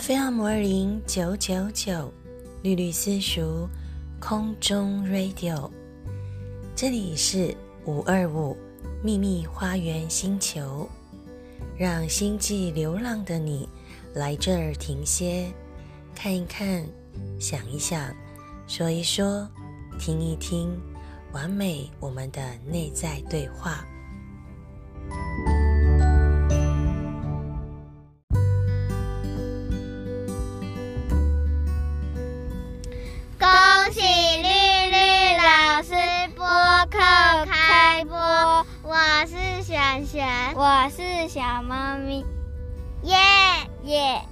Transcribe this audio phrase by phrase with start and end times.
[0.00, 2.12] FM 二零九九九，
[2.62, 3.68] 绿绿私塾
[4.20, 5.68] 空中 Radio，
[6.76, 7.52] 这里是
[7.84, 8.56] 五二五
[9.02, 10.88] 秘密花园星球，
[11.76, 13.68] 让星际流浪的你
[14.14, 15.52] 来这儿停歇，
[16.14, 16.86] 看一看，
[17.40, 18.14] 想一想，
[18.68, 19.48] 说一说，
[19.98, 20.70] 听一听，
[21.32, 23.84] 完美我们的内在对话。
[40.00, 42.24] 我是小猫咪，
[43.02, 43.16] 耶
[43.82, 44.22] 耶。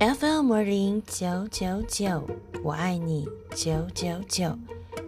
[0.00, 2.28] FM 零九九九，
[2.64, 4.58] 我爱你九九九，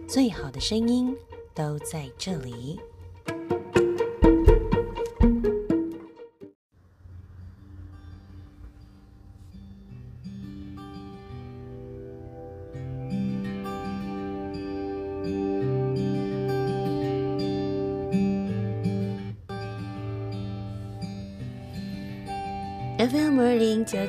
[0.07, 1.13] 最好的声音
[1.53, 2.79] 都在这里。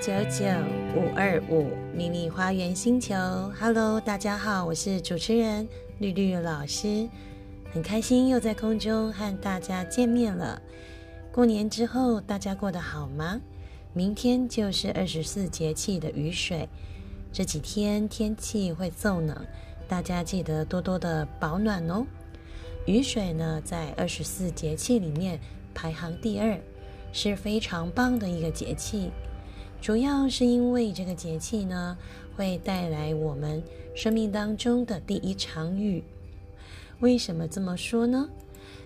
[0.04, 0.44] 九九
[0.94, 3.14] 五二五秘密花园星球
[3.58, 5.66] ，Hello，大家好，我是主持人
[5.98, 7.08] 绿绿老师，
[7.72, 10.60] 很开心又在空中和大家见面了。
[11.32, 13.40] 过年之后，大家过得好吗？
[13.94, 16.68] 明天就是二十四节气的雨水，
[17.32, 19.34] 这几天天气会骤冷，
[19.88, 22.04] 大家记得多多的保暖哦。
[22.86, 25.40] 雨水呢，在二十四节气里面
[25.72, 26.60] 排行第二。
[27.16, 29.08] 是非常棒的一个节气，
[29.84, 31.98] 主要是因为这个节气呢，
[32.34, 33.62] 会带来我们
[33.94, 36.02] 生命当中的第一场雨。
[37.00, 38.26] 为什么这么说呢？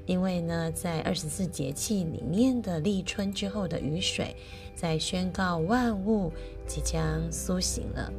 [0.06, 4.34] 因为呢，在二十四节气里面的立春之后的雨水，
[4.74, 6.32] 在宣告万物
[6.66, 8.12] 即将苏醒了。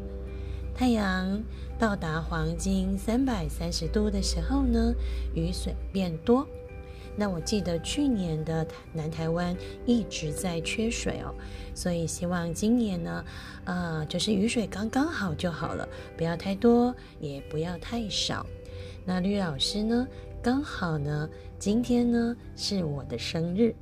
[0.74, 1.44] 太阳
[1.78, 4.94] 到达黄金三百三十度的时候呢，
[5.36, 6.48] 雨水变多。
[7.16, 9.56] 那我记得去年的南台湾
[9.86, 11.36] 一直在缺水哦，
[11.76, 13.26] 所以希望今年呢，
[13.66, 18.46] 呃，就是雨水刚刚好就好了，不要太多，也不要太少。
[19.06, 20.08] 那绿老师呢，
[20.42, 23.76] 刚好呢，今天呢是我的生日，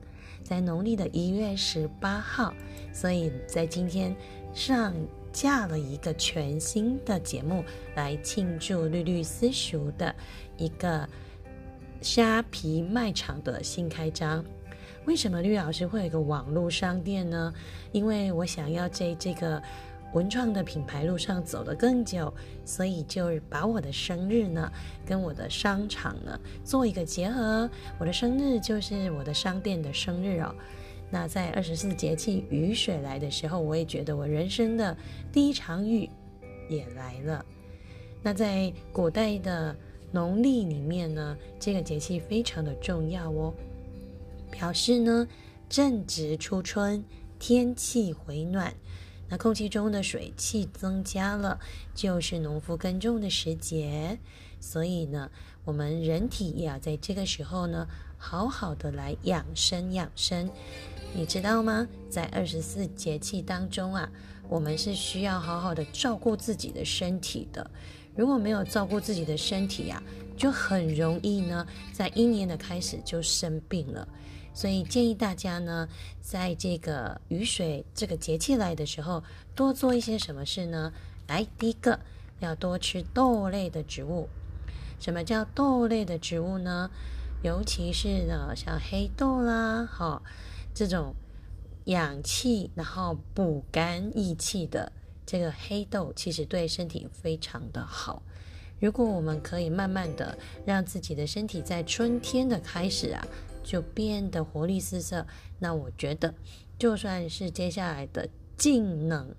[0.43, 2.51] 在农历的一月十八号，
[2.91, 4.15] 所以在今天
[4.53, 4.93] 上
[5.31, 7.63] 架了一个全新的节目
[7.95, 10.15] 来庆祝绿绿私塾的
[10.57, 11.07] 一个。
[12.07, 14.41] 虾皮卖场的新开张，
[15.03, 17.53] 为什么绿老师会有一个网络商店呢？
[17.91, 19.61] 因为我想要在这个
[20.13, 24.71] 文创的品牌路上走得更久，所以就把我的生日呢
[25.05, 27.69] 跟我的商场呢做一个结合。
[27.99, 30.55] 我的生日就是我的商店的生日哦。
[31.11, 34.95] 那在二十四节气雨水来的时候，我也觉得我人生的
[35.29, 36.09] 第一场雨
[36.69, 37.45] 也来了。
[38.23, 39.75] 那在古代的。
[40.17, 43.53] 农历里面呢，这个节气非常的重要哦，
[44.49, 45.27] 表示呢
[45.69, 47.05] 正值初春，
[47.37, 48.73] 天气回暖，
[49.29, 51.59] 那空气中的水汽增加了，
[51.93, 54.17] 就是农夫耕种的时节，
[54.59, 55.29] 所以呢，
[55.63, 60.49] 我们人体也要在这个时候呢，好好的来养生养生，
[61.13, 61.87] 你知道吗？
[62.09, 64.09] 在二十四节气当中啊，
[64.49, 67.69] 我们是需要好好的照顾自己的身体的。
[68.17, 70.01] 如果没有照顾自己的身体呀，
[70.35, 74.07] 就很容易呢，在一年的开始就生病了。
[74.55, 75.87] 所以建议大家呢，
[76.19, 79.23] 在这个雨水这个节气来的时候，
[79.53, 80.91] 多做一些什么事呢？
[81.27, 81.99] 来，第一个
[82.39, 84.27] 要多吃豆类的植物。
[84.99, 86.89] 什么叫豆类的植物呢？
[87.43, 90.19] 尤其是呢，像黑豆啦，哈，
[90.73, 91.13] 这种
[91.85, 94.91] 养气然后补肝益气的。
[95.27, 98.23] 这个黑豆其实对身体非常的好。
[98.79, 103.27] 如果我们可以慢慢的让自己的身体在春天的开始啊，
[103.63, 105.25] 就变得活力四射，
[105.59, 106.33] 那我觉得
[106.79, 109.35] 就算是接下来的静冷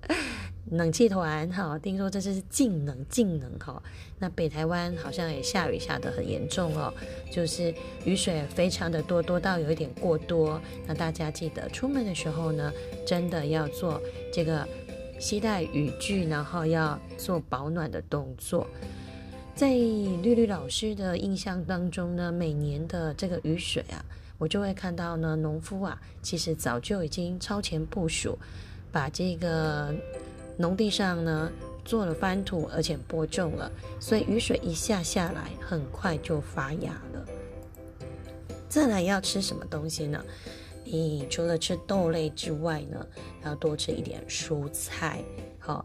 [0.70, 3.82] 冷气团哈，听说这是静冷静冷哈，
[4.20, 6.94] 那北台湾好像也下雨下得很严重哦，
[7.32, 7.74] 就是
[8.04, 10.60] 雨水非常的多，多到有一点过多。
[10.86, 12.72] 那大家记得出门的时候呢，
[13.04, 14.00] 真的要做
[14.32, 14.66] 这个。
[15.18, 18.66] 携带雨具，然后要做保暖的动作。
[19.54, 23.98] 在绿绿老师的印象当中呢，每年的这个雨水啊，
[24.38, 28.38] 我就会看到呢，农夫啊，其实早就已经超前部署，
[28.92, 29.92] 把这个
[30.56, 31.50] 农地上呢
[31.84, 33.68] 做了翻土，而且播种了，
[33.98, 37.26] 所以雨水一下下来，很快就发芽了。
[38.68, 40.24] 再来要吃什么东西呢？
[40.90, 43.06] 你除了吃豆类之外呢，
[43.44, 45.22] 要多吃一点蔬菜，
[45.58, 45.84] 好，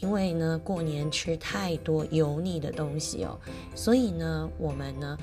[0.00, 3.38] 因为呢过年吃太多油腻的东西哦，
[3.74, 5.18] 所以呢我们呢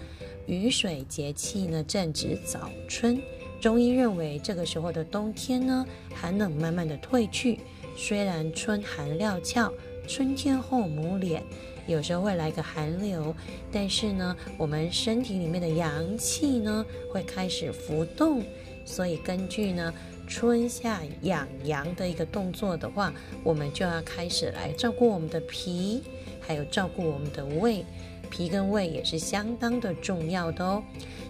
[0.45, 3.21] 雨水节气呢正值早春，
[3.59, 7.59] 中医认为这个时候的冬天呢寒冷慢慢的退去，
[7.95, 9.71] 虽然春寒料峭，
[10.07, 11.43] 春天后母脸。
[11.87, 13.35] 有时候会来个寒流，
[13.71, 18.43] 但是呢，我们身体里面的阳气呢会开始浮动，
[18.85, 19.93] 所以根据呢
[20.27, 23.13] 春夏养阳的一个动作的话，
[23.43, 26.03] 我们就要开始来照顾我们的脾，
[26.39, 27.85] 还有照顾我们的胃，
[28.29, 30.83] 脾跟胃也是相当的重要的哦。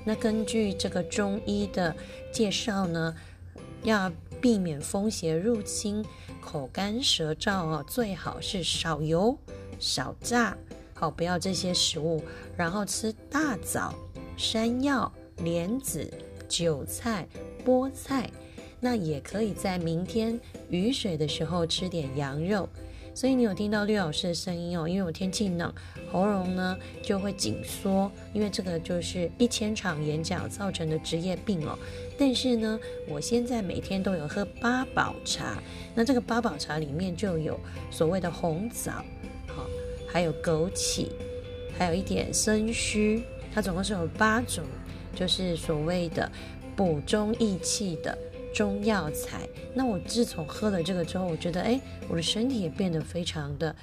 [0.04, 1.96] 那根据这个中医的
[2.32, 3.16] 介绍呢，
[3.84, 6.04] 要避免风邪入侵，
[6.42, 9.38] 口干舌燥哦，最好是少油。
[9.80, 10.56] 少炸，
[10.94, 12.24] 好，不要这些食物，
[12.56, 13.96] 然后吃大枣、
[14.38, 16.08] 山药、莲子、
[16.52, 17.26] 韭菜、
[17.66, 18.30] 菠菜，
[18.82, 20.38] 那也可以在明天
[20.70, 22.68] 雨水的时候吃点羊肉。
[23.14, 25.74] 所以你有听到绿老师的声音哦，因为我天气冷，
[26.12, 31.78] 喉咙呢就会紧缩，因为这个就是一千场演讲造成的职业病哦。
[32.18, 35.62] 但是呢，我现在每天都有喝八宝茶，
[35.94, 37.60] 那这个八宝茶里面就有
[37.90, 39.04] 所谓的红枣。
[39.48, 39.66] 好，
[40.08, 41.08] 还有枸杞，
[41.78, 44.64] 还有一点生须，它总共是有八种，
[45.16, 46.32] 就是所谓的
[46.76, 48.18] 补中益气的
[48.54, 49.48] 中药材。
[49.74, 51.80] 那我自从喝了这个之后，我觉得哎，
[52.10, 53.76] 我的身体也变得非常的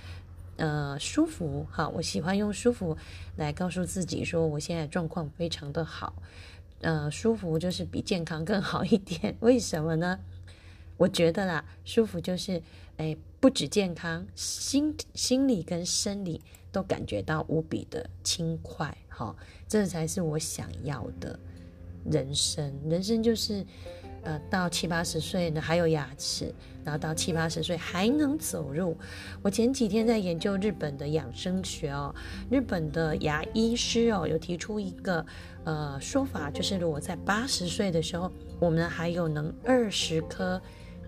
[0.56, 1.66] 呃舒服。
[1.70, 2.96] 哈，我喜欢用舒服
[3.36, 6.14] 来告诉自己说，我现在状况非常的好。
[6.80, 9.36] 呃，舒服就是比健康更好一点。
[9.40, 10.20] 为什么呢？
[10.96, 12.62] 我觉得啦，舒服就是，
[12.96, 16.40] 哎，不止健康，心心理跟生理
[16.70, 19.34] 都感觉到无比的轻快，哈，
[19.66, 21.36] 这才是我想要的
[22.08, 22.72] 人生。
[22.88, 23.66] 人生就是，
[24.22, 26.54] 呃，到七八十岁呢还有牙齿，
[26.84, 28.96] 然后到七八十岁还能走路。
[29.42, 32.14] 我前几天在研究日本的养生学哦，
[32.48, 35.26] 日本的牙医师哦有提出一个
[35.64, 38.30] 呃说法，就是如果在八十岁的时候，
[38.60, 40.62] 我们还有能二十颗。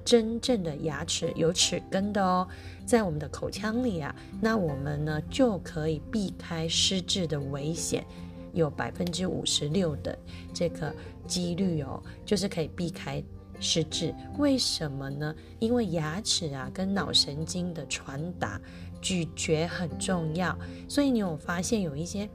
[0.05, 2.47] 真正的牙齿有齿根的哦，
[2.87, 8.05] 在我们的口腔里啊，那我们呢就可以避开失智的危险，
[8.53, 10.19] 有百分之五十六的
[10.53, 10.93] 这个
[11.27, 13.23] 几率哦，就是可以避开
[13.61, 14.15] 失智。
[14.39, 15.35] 为什么呢？
[15.59, 18.61] 因为牙齿啊跟脑神经的传达、
[19.01, 20.59] 咀嚼很重要，
[20.89, 22.29] 所以你有发现有一些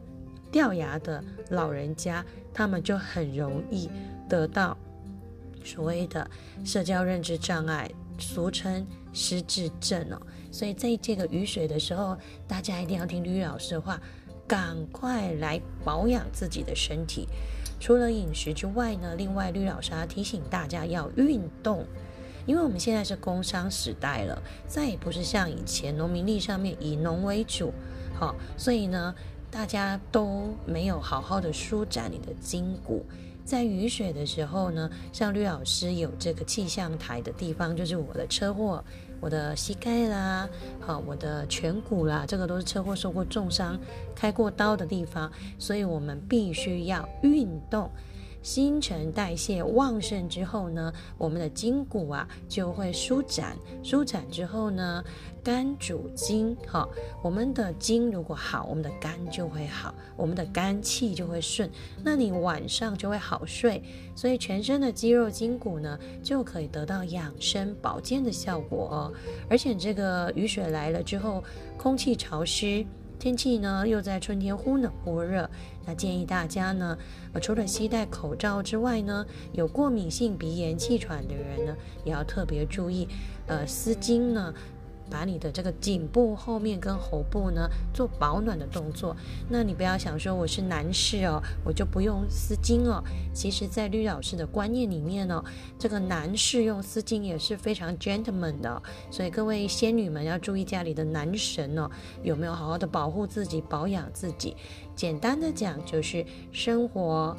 [0.52, 2.24] 掉牙的老人家，
[2.54, 3.90] 他们就很容易
[4.30, 4.78] 得到。
[5.66, 6.30] 所谓的
[6.64, 7.90] 社交认知障碍，
[8.20, 10.22] 俗称失智症哦。
[10.52, 12.16] 所以在这个雨水的时候，
[12.48, 14.00] 大家一定要听吕老师的话，
[14.48, 17.28] 赶快来保养自己的身体。
[17.78, 21.86] 除了饮食之外呢，另外吕老师还提醒大家要运动，
[22.46, 27.74] 因为我们现在是工商时代了，再也不是像以前农民力上面以农为主，
[28.14, 29.14] 好，所以呢，
[29.52, 33.06] 大家都没有好好的舒展你的筋骨。
[33.46, 38.84] 在雨水的时候呢，像吕老师有这个气象台的地方，就是我的车祸，
[39.22, 40.50] 我的膝盖啦，
[40.82, 43.80] 好，我的颧骨啦，这个都是车祸受过重伤、
[44.16, 47.90] 开过刀的地方，所以我们必须要运动。
[48.46, 55.04] 新陈代谢旺盛之后呢，我们的筋骨啊就会舒展，舒展之后呢，
[55.44, 56.88] 肝主筋，哈，
[57.24, 61.68] 我们的筋如果好，我们的肝就会好，我们的肝气就会顺，
[62.04, 63.82] 那你晚上就会好睡，
[64.16, 69.14] 所以全身的肌肉筋骨呢就可以得到养生保健的效果哦。
[69.50, 71.44] 而且这个雨水来了之后，
[71.80, 72.86] 空气潮湿。
[73.18, 75.50] 天气呢又在春天忽冷忽热，
[75.86, 76.98] 那建议大家呢，
[77.34, 83.08] 呃，除了携带口罩之外呢，有过敏性鼻炎、气喘的人呢，也要特别注意，
[83.48, 84.54] 呃，丝巾呢。
[85.10, 89.16] 把你的这个颈部后面跟喉部呢做保暖的动作。
[89.50, 93.04] 那你不要想说我是男士哦，我就不用丝巾哦。
[93.34, 95.44] 其实，在绿老师的观念里面呢，
[95.78, 98.82] 这个男士用丝巾也是非常 gentleman 的。
[99.12, 101.90] 所以各位仙女们要注意家里的男神哦，
[102.24, 104.56] 有没有好好的保护自己、保养自己。
[104.96, 107.36] 简单的讲，就是生活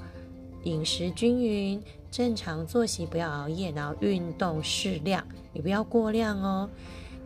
[0.65, 6.69] 饮食均匀，正常作息，不要熬夜，然后运动适量，也不要过量哦。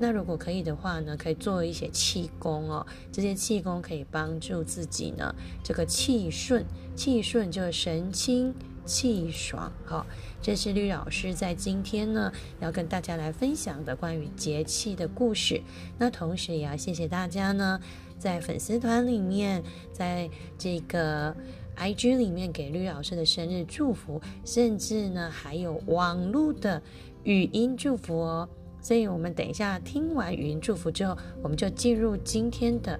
[0.02, 2.87] 那如果可以的话呢，可以做一些气功哦。
[3.12, 6.64] 这些气功可以帮助自己呢，这个气顺，
[6.97, 8.54] 气顺就是神清
[8.87, 10.07] 气爽哈。
[10.40, 15.61] 这是绿老师在今天呢要跟大家来分享的关于节气的故事。
[15.99, 17.78] 那同时也要谢谢大家呢，
[18.19, 21.37] 在粉丝团里面，在这个
[21.76, 26.83] IG 里面给绿老师的生日祝福，甚至呢还有网络的
[27.25, 28.49] 语音祝福哦。
[28.81, 32.99] 所以我们等一下听完语音祝福之后，我们就进入今天的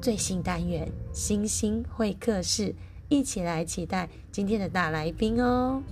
[0.00, 2.74] 最新单元——星星会客室，
[3.08, 5.82] 一起来期待今天的大来宾哦。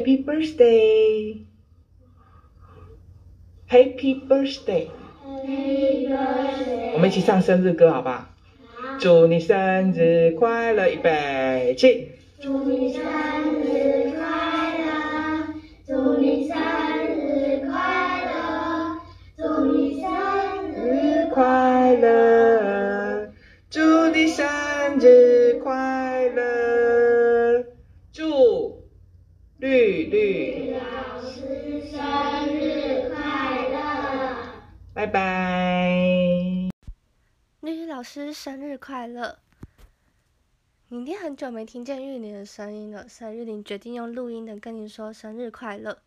[0.00, 1.44] Happy birthday!
[3.68, 4.86] Happy birthday!
[6.94, 8.26] 我们一起唱生日歌好不好？
[8.98, 12.12] 祝你生日快乐，预备起！
[12.40, 13.02] 祝你生
[13.62, 15.48] 日快乐，
[15.86, 16.48] 祝你
[38.00, 39.40] 老师生日快乐！
[40.88, 46.00] 你一定很久没听见玉林的声音了，所以玉林决定用录音的跟你说生日快乐。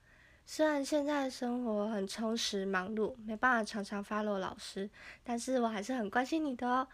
[0.43, 4.89] 虽然现在生活很充实忙碌，没办法常常 follow 老师，
[5.23, 6.87] 但是我还是很关心你的哦。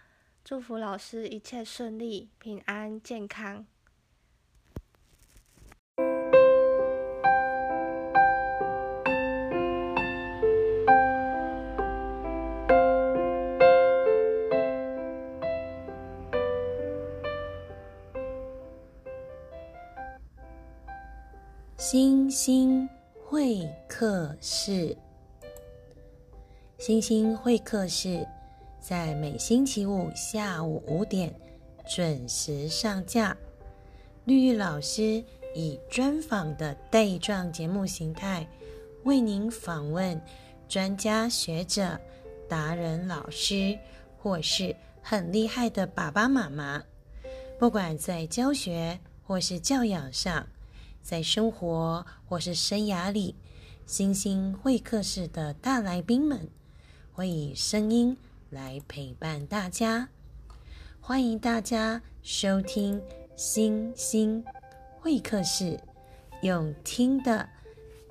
[0.43, 3.65] 祝福老师一切顺利、平安、健康。
[21.91, 22.87] 星星
[23.25, 24.95] 会客室，
[26.77, 28.23] 星星会客室
[28.79, 31.33] 在每星期五下午五点
[31.87, 33.35] 准时上架。
[34.25, 35.23] 绿玉老师
[35.55, 38.47] 以专访的带状节目形态，
[39.03, 40.21] 为您访问
[40.67, 41.99] 专家学者、
[42.47, 43.75] 达人老师，
[44.15, 46.83] 或是很厉害的爸爸妈妈，
[47.57, 50.45] 不管在教学或是教养上。
[51.01, 53.35] 在生活或是生涯里，
[53.85, 56.49] 星星会客室的大来宾们
[57.11, 58.15] 会以声音
[58.49, 60.09] 来陪伴大家。
[60.99, 63.01] 欢迎大家收听
[63.35, 64.43] 星星
[64.99, 65.79] 会客室，
[66.43, 67.49] 用听的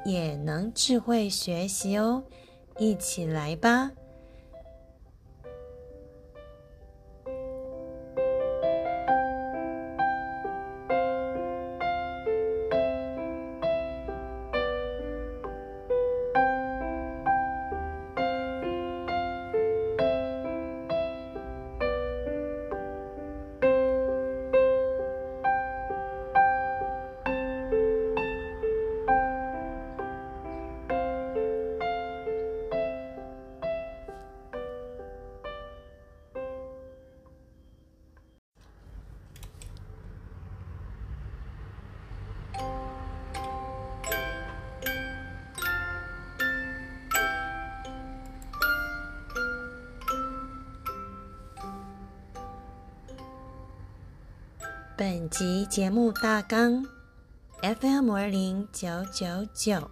[0.04, 2.25] 也能智慧学习哦，
[2.78, 3.92] 一起来吧！
[54.99, 56.85] 本集节目大纲
[57.62, 59.88] ：FM 二零九九九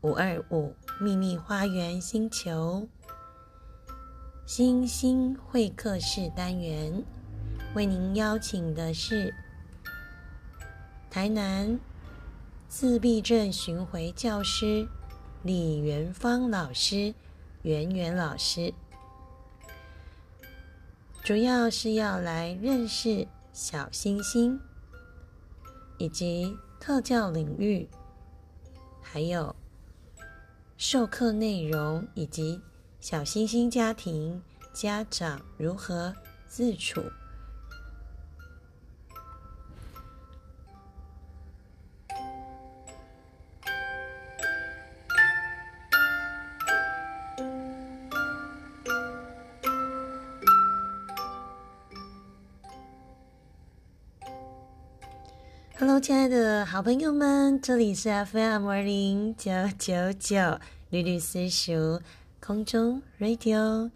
[0.00, 2.88] 五二五秘密花园星球
[4.46, 7.04] 星星会客室单元，
[7.74, 9.34] 为您邀请的是
[11.10, 11.78] 台南
[12.70, 14.88] 自闭症巡回教师
[15.42, 17.14] 李元芳老师、
[17.60, 18.72] 圆圆老师，
[21.22, 23.28] 主要是要来认识。
[23.60, 24.60] 小星星，
[25.98, 27.88] 以及特教领域，
[29.02, 29.52] 还有
[30.76, 32.62] 授课内容，以及
[33.00, 34.40] 小星星家庭
[34.72, 36.14] 家长如何
[36.46, 37.02] 自处。
[56.00, 62.00] 亲爱的好朋友们，这里是 FM 二零九九九绿绿私塾
[62.38, 63.90] 空中 Radio，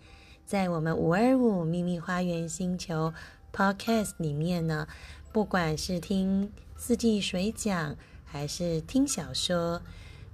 [0.45, 3.15] 在我们五二五秘密花园星球
[3.53, 4.89] Podcast 里面呢，
[5.31, 7.95] 不管是听四季水讲，
[8.25, 9.81] 还是听小说，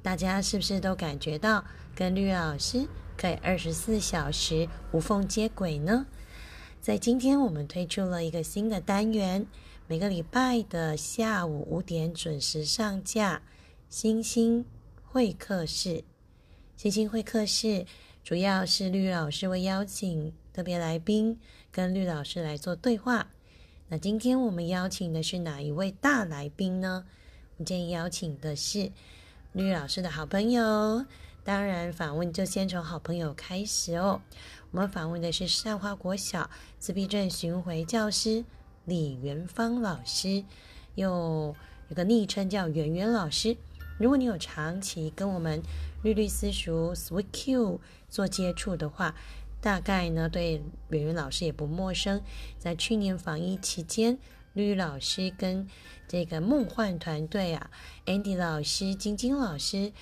[0.02, 1.62] 大家是不是都感觉到
[1.94, 6.06] 跟绿老师可以二十四小时无缝接轨呢？
[6.80, 9.46] 在今天，我们推出了一个新的单元，
[9.90, 13.40] 每个礼拜的下午五点准时上架。
[13.88, 14.66] 星星
[15.02, 16.04] 会客室，
[16.76, 17.86] 星星会客室
[18.22, 21.40] 主要是绿老师会邀请特别来宾
[21.72, 23.28] 跟绿老师来做对话。
[23.88, 27.06] 那今天我们邀请的是哪一位大来宾呢？
[27.56, 28.92] 我们今天邀请的是
[29.54, 31.06] 绿老师的好朋友。
[31.42, 34.20] 当然，访问就先从好朋友开始哦。
[34.70, 38.44] 我们访问的是善化国小自闭症巡回教师
[38.88, 40.42] 李元芳老师，
[40.94, 41.54] 又
[41.90, 43.54] 有个昵称叫圆圆老师。
[43.98, 45.62] 如果你有长期跟我们
[46.02, 49.14] 绿绿私塾 Sweet Q 做接触的话，
[49.60, 52.22] 大概呢对圆圆老师也不陌生。
[52.58, 54.18] 在去年防疫期间，
[54.54, 55.68] 绿绿老师跟
[56.08, 57.70] 这个梦幻团队啊
[58.06, 59.92] ，Andy 老师、晶晶老师，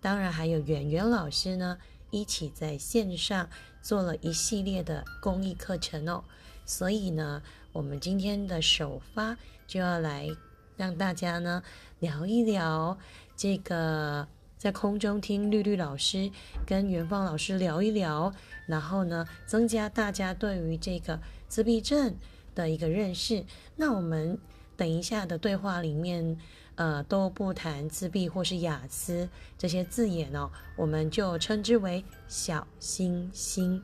[0.00, 1.78] 当然还有圆圆老师呢，
[2.10, 3.48] 一起在线上
[3.80, 6.24] 做了一系列的公益课程哦。
[6.66, 7.42] 所以呢，
[7.74, 10.28] 我们今天的首发就要来
[10.76, 11.60] 让大家呢
[11.98, 12.96] 聊一聊。
[13.36, 16.30] 这个在空中听绿绿老师
[16.64, 18.32] 跟元芳老师聊一聊，
[18.68, 22.14] 然后呢，增加大家对于这个自闭症
[22.54, 23.44] 的一个认识。
[23.74, 24.38] 那我们
[24.76, 26.38] 等一下的对话里面，
[26.76, 29.28] 呃，都不谈自闭或是雅思
[29.58, 33.82] 这些字眼哦，我们就称之为小星星。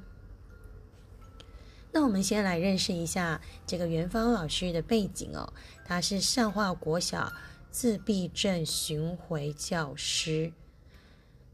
[1.93, 5.53] 那我们先来认识一下这个元芳老师的背景哦，
[5.85, 7.33] 他是上化国小。
[7.73, 10.53] 自闭症巡回教师，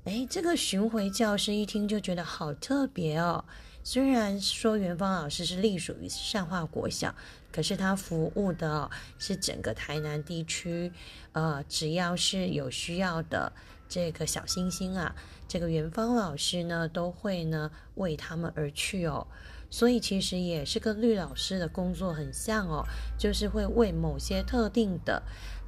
[0.04, 3.44] 哎，这个巡回教师一听就觉得好特别哦。
[3.84, 7.14] 虽然说元芳老师是隶属于善化国小，
[7.52, 10.90] 可是他服务的是整个台南地区，
[11.32, 13.52] 呃，只要是有需要的
[13.90, 15.14] 这个小星星啊，
[15.46, 19.26] 这个元芳老师呢都会呢为他们而去哦。
[19.70, 22.84] 所以其实也是跟绿老师的工作很像哦，
[23.18, 25.22] 就是会为某些特定的。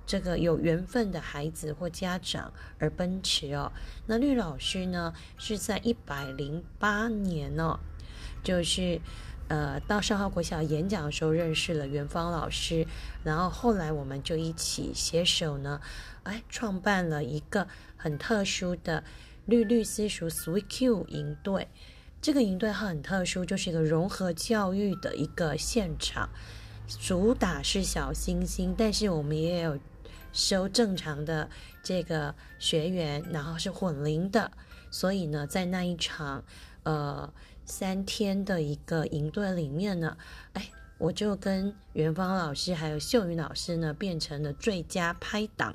[0.07, 3.71] 这个有缘分的孩子或家长而奔驰哦。
[4.07, 7.79] 那绿老师呢，是在一百零八年哦，
[8.43, 9.03] 就是
[9.49, 12.87] 呃到上号国小演讲的时候认识了元芳老师，
[13.23, 15.79] 然后后来我们就一起携手呢，
[16.23, 19.05] 哎，创办了一个很特殊的
[19.45, 21.69] 绿绿私塾 Sweet Q 营队。
[22.21, 26.29] 这个营队很特殊，就是一个融合教育的一个现场，
[27.01, 29.79] 主打是小星星，但是我们也有。
[30.31, 31.49] 收正常的
[31.83, 34.53] 这个学员，然后是混龄的，
[34.91, 36.45] 所以呢，在那一场
[36.83, 37.33] 呃
[37.65, 40.17] 三天的一个营队里面呢，
[40.53, 45.75] 哎，我就跟元芳老师还有秀云老师呢，变成了最佳拍档，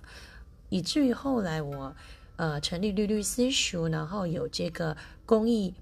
[0.70, 1.94] 以至于后来我
[2.36, 5.74] 呃成立绿绿私塾，然后有这个公益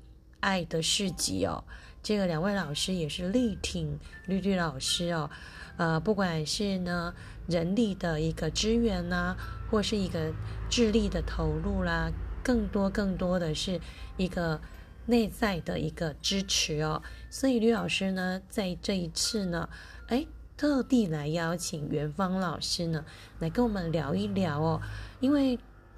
[0.42, 1.64] 爱的市集哦，
[2.04, 5.30] 这个两位老师也是力挺绿绿老师哦。
[5.78, 7.14] 呃，不管是呢
[7.48, 9.36] 人力的一个支援呐，
[9.70, 10.34] 或是一个
[10.70, 12.12] 智力的投入啦，
[12.44, 13.80] 更多更多的是
[14.18, 14.60] 一个
[15.06, 17.02] 内在的一个支持哦。
[17.30, 19.70] 所以吕老师呢，在这一次呢，
[20.08, 20.28] 哎，
[20.58, 23.06] 特地来邀请元芳老师呢，
[23.40, 24.82] 来跟我们聊一聊哦。
[25.20, 25.58] 因为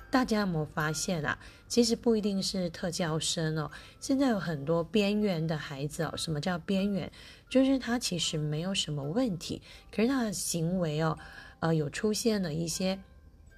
[0.10, 1.38] 大家有没有发现啊？
[1.74, 6.14] 其实不一定是特教生哦，现在有很多边缘的孩子哦。
[6.16, 7.12] 什么叫边缘？
[7.50, 9.60] 就是他其实没有什么问题，
[9.92, 11.18] 可是他的行为哦，
[11.62, 13.00] 呃，有出现了一些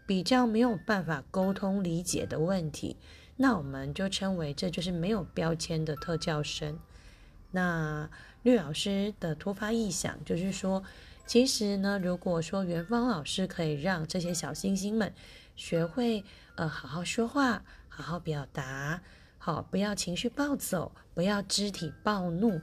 [0.08, 2.96] 比较没有办法沟通理解的问题，
[3.36, 6.80] 那我们就称为这就是没有标签的特教生。
[7.52, 8.10] 那
[8.44, 10.82] 绿老师的突发异想就是说，
[11.26, 15.14] 其实呢，如果说元芳老师可以让这些小星星们
[15.58, 16.24] 学会
[16.56, 17.62] 呃好好说话、
[17.96, 19.02] 好好表达，
[19.38, 22.60] 好不要情绪暴走，不要肢体暴怒。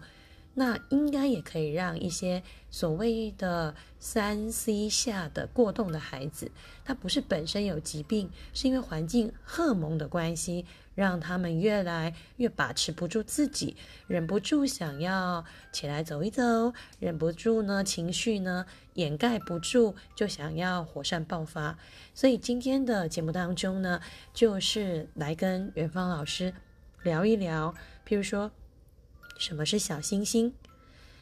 [0.54, 6.50] 那应该也可以让一些所谓的三 C 下的过动的孩子，
[6.84, 15.42] 他不是本身有疾病，是因为环境荷蒙的关系，让他们越来越把持不住自己，忍不住想要
[15.72, 21.78] 起来走一走，忍不住呢情绪呢掩盖不住，就想要火山爆发。
[22.14, 24.00] 所以今天的节目当中呢，
[24.32, 26.52] 就是来跟元芳老师
[27.02, 27.74] 聊一聊，
[28.06, 28.50] 譬如说。
[29.38, 30.52] 什么是小星星？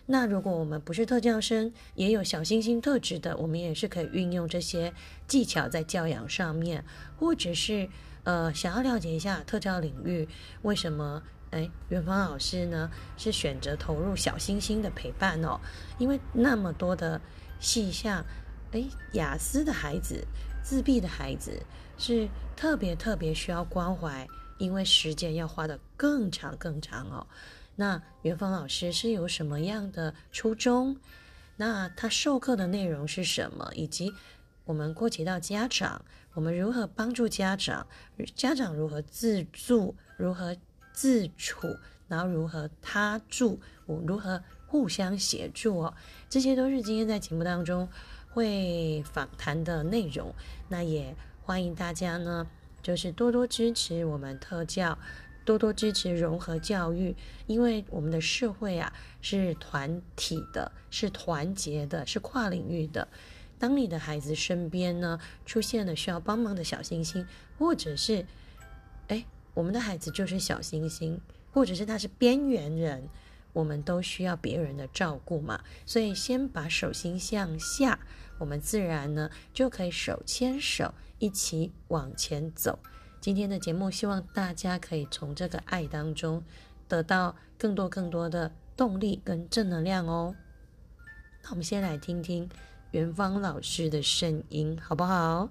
[0.04, 4.92] 那如果我们不是特教生，也有小星星特质的，我们也是可以运用这些
[5.26, 6.84] 技巧在教养上面，
[7.18, 7.88] 或者是
[8.24, 10.28] 呃想要了解一下特教领域
[10.62, 15.58] 为什么哎，元芳老师呢是选择投入小星星的陪伴哦，
[15.98, 17.18] 因为那么多的
[17.60, 18.24] 细像，
[18.72, 20.26] 哎，雅思的孩子、
[20.62, 21.62] 自闭的孩子
[21.98, 24.26] 是特别特别需要关怀，
[24.58, 27.26] 因为时间要花的更长更长哦。
[27.76, 30.96] 那元芳老师是有什么样的初衷？
[31.56, 33.70] 那他授课的内容是什么？
[33.74, 34.12] 以及
[34.64, 36.02] 我们过及到家长，
[36.34, 37.86] 我们如何帮助家长？
[38.34, 39.94] 家长如何自助？
[40.16, 40.56] 如何
[40.92, 41.76] 自处？
[42.08, 43.60] 然后如何他助？
[43.86, 45.80] 我如何互相协助？
[45.80, 45.94] 哦，
[46.28, 47.88] 这些都是今天在节目当中
[48.28, 50.32] 会访谈的内容。
[50.68, 52.46] 那也欢迎大家呢，
[52.80, 54.96] 就是多多支持我们特教。
[55.42, 63.08] 多多支持融合教育，因为我们的社会啊是团体的，是团结的，是跨领域的。
[63.58, 67.26] 当你的孩子身边呢出现了需要帮忙的小星星，
[67.58, 68.24] 或者是
[69.08, 71.20] 哎，我们的孩子就是小星星，
[71.52, 73.08] 或者是他是边缘人，
[73.52, 75.62] 我们都需要别人的照顾嘛。
[75.86, 77.98] 所以先把手心向下，
[78.38, 82.78] 我们自然呢就可以手牵手一起往前走。
[83.20, 86.42] 今天的节目，希望大家可以从这个爱当中
[86.88, 90.34] 得到更多更多的动力跟正能量哦。
[91.42, 92.48] 那我们先来听听
[92.92, 95.48] 元芳老师的声音，好不好？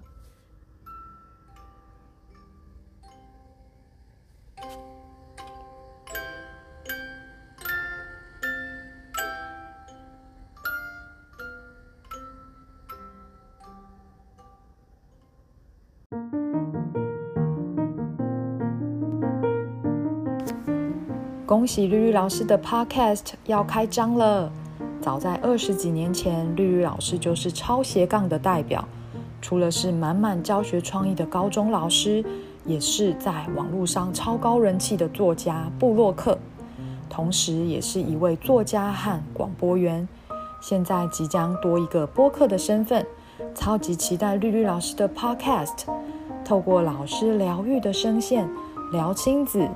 [21.50, 24.52] 恭喜绿绿老师的 Podcast 要开张了！
[25.00, 28.86] 早在二十几年前，绿绿老师就是超斜杠的代表。
[29.42, 32.24] 除了是满满教学创意的高中老师，
[32.64, 36.38] 也是在网络上超高人气的作家布洛克，
[37.08, 40.06] 同时也是一位作家和广播员。
[40.60, 43.04] 现在即将多一个播客的身份，
[43.56, 45.86] 超级期待绿绿老师的 Podcast，
[46.44, 48.48] 透过老师疗愈的声线
[48.92, 49.68] 聊亲子。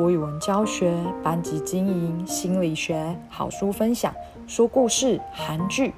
[0.00, 4.14] 国语文教学、班级经营、心理学、好书分享、
[4.46, 5.92] 说故事、韩剧，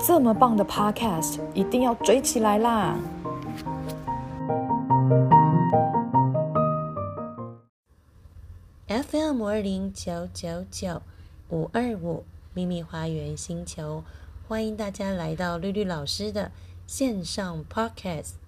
[0.00, 2.96] 这么棒的 Podcast，一定要追起来啦
[8.88, 11.02] ！FM 五二零九九九
[11.50, 14.02] 五二五秘密花园星球，
[14.48, 16.50] 欢迎大家来到绿绿老师的
[16.86, 18.41] 线上 Podcast。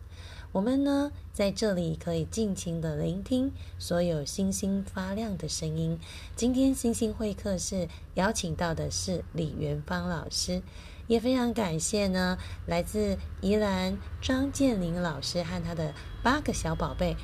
[0.54, 5.98] 我们呢，在这里可以尽情的聆听所有星星发亮的声音。
[6.36, 10.62] 今天星星会客室邀请到的是李元芳老师，
[11.08, 12.38] 也非常感谢呢，
[12.68, 17.16] 来自宜兰张建林老师和他的八个小宝贝，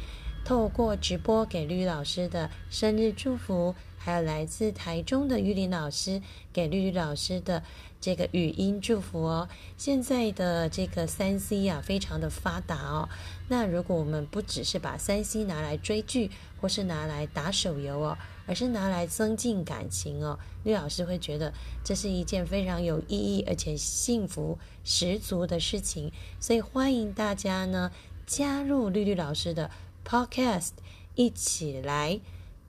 [0.45, 6.21] 透过直播给绿老师的生日祝福，还有来自台中的玉林老师
[6.53, 7.63] 给绿绿老师的。
[8.01, 13.07] 这个语音祝福哦，现在的这个三 C 啊，非常的发达哦。
[13.49, 21.53] 那如果我们不只是把三 C 拿来追剧，或是拿来打手游哦，而是拿来增进感情哦，绿老师会觉得
[21.85, 26.11] 这是一件非常有意义而且幸福十足的事情。
[26.41, 27.93] 所以欢迎大家呢
[28.25, 29.71] 加入绿绿老师的
[30.07, 30.71] Podcast，
[31.17, 32.19] 一起来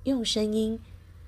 [0.03, 0.77] 用声音。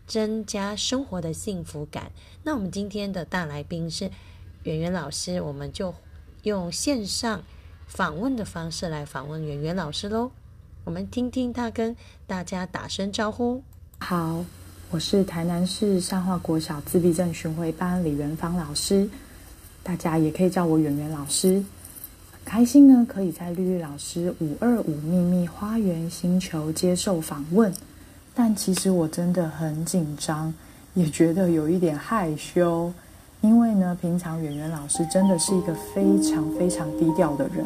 [0.08, 2.12] 增加生活的幸福感。
[2.44, 4.10] 那我们今天的大来宾是
[4.64, 5.94] 圆圆老师，我们就
[6.44, 7.42] 用线上
[7.88, 10.32] 访问的方式来访问圆圆老师喽。
[10.84, 11.96] 我们听听他跟
[12.28, 13.64] 大家打声招呼。
[14.00, 14.44] 好，
[14.92, 19.10] 我是台南市善化国小自闭症巡回班李元芳老师，
[19.82, 21.64] 大家也可以叫我圆圆老师。
[22.44, 27.74] 开心呢，可以在绿绿老师五二五秘密花园星球接受访问。
[28.36, 30.54] 但其实我真的很紧张，
[30.96, 32.92] 也觉得有一点害羞，
[33.42, 37.66] 因为呢，平常圆圆老师真的是一个非常非常低调的人，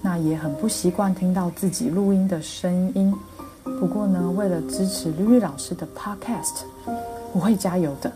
[0.00, 3.14] 那也很不习惯听到自己录音的声音。
[3.80, 6.62] 不过呢，为了支持绿绿老师的 Podcast，
[7.32, 8.10] 我会加油的。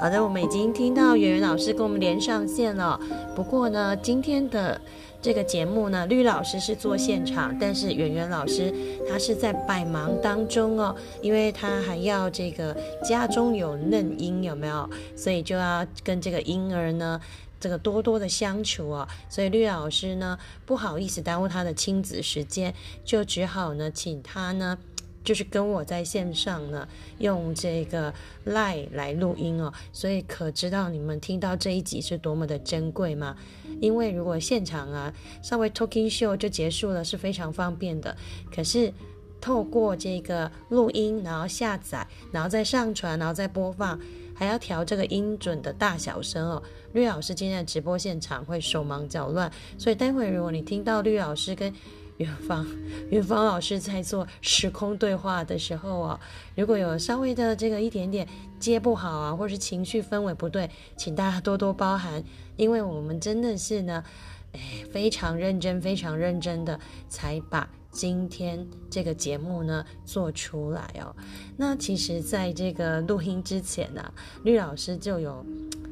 [0.00, 2.98] 好的，我们已经听到圆圆老师跟我们连上线了。
[3.36, 4.80] 不过呢，今天的。
[5.22, 8.74] 这个节目呢，绿老师是做现场，但是圆圆老师
[9.08, 14.90] 他是在百忙当中哦，因为他还要这个家中有嫩婴，有没有？
[15.16, 17.20] 所以就要跟这个婴儿呢，
[17.60, 19.06] 这个多多的相处哦。
[19.28, 24.76] 所以绿老师呢，不好意思耽误他的亲子时间，就只好呢，请他呢。
[25.24, 28.12] 就是跟我在线上呢，用这个
[28.46, 33.36] Line 来录音哦，所以可知道你们听到这一集是多么的珍贵吗？
[33.80, 38.16] 因为如果现场啊，稍微 Talking Show 就结束了是非常方便的，
[38.54, 38.92] 可是
[39.40, 43.98] 透过这个录音，然后下载，然后再上传，然后再播放，
[44.34, 46.62] 还要调这个音准的大小声哦。
[46.92, 51.72] 绿老师今天的直播现场会手忙脚乱，所以待会如果你听到绿老师跟
[52.18, 52.66] 远方
[53.10, 56.20] 远方老师在做时空对话的时候哦，
[56.54, 58.28] 如果有稍微的这个一点点
[58.60, 62.22] 接不好啊，或是情绪氛围不对，请大家多多包涵，
[62.56, 64.04] 因为我们真的是呢，
[64.52, 64.60] 哎，
[64.92, 71.16] 非常认真、非常认真的才把今天这个节目呢做出来哦。
[71.56, 74.12] 那其实，在这个录音之前呢，
[74.44, 75.44] 绿老师就有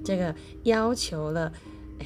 [0.05, 1.53] 这个要求了。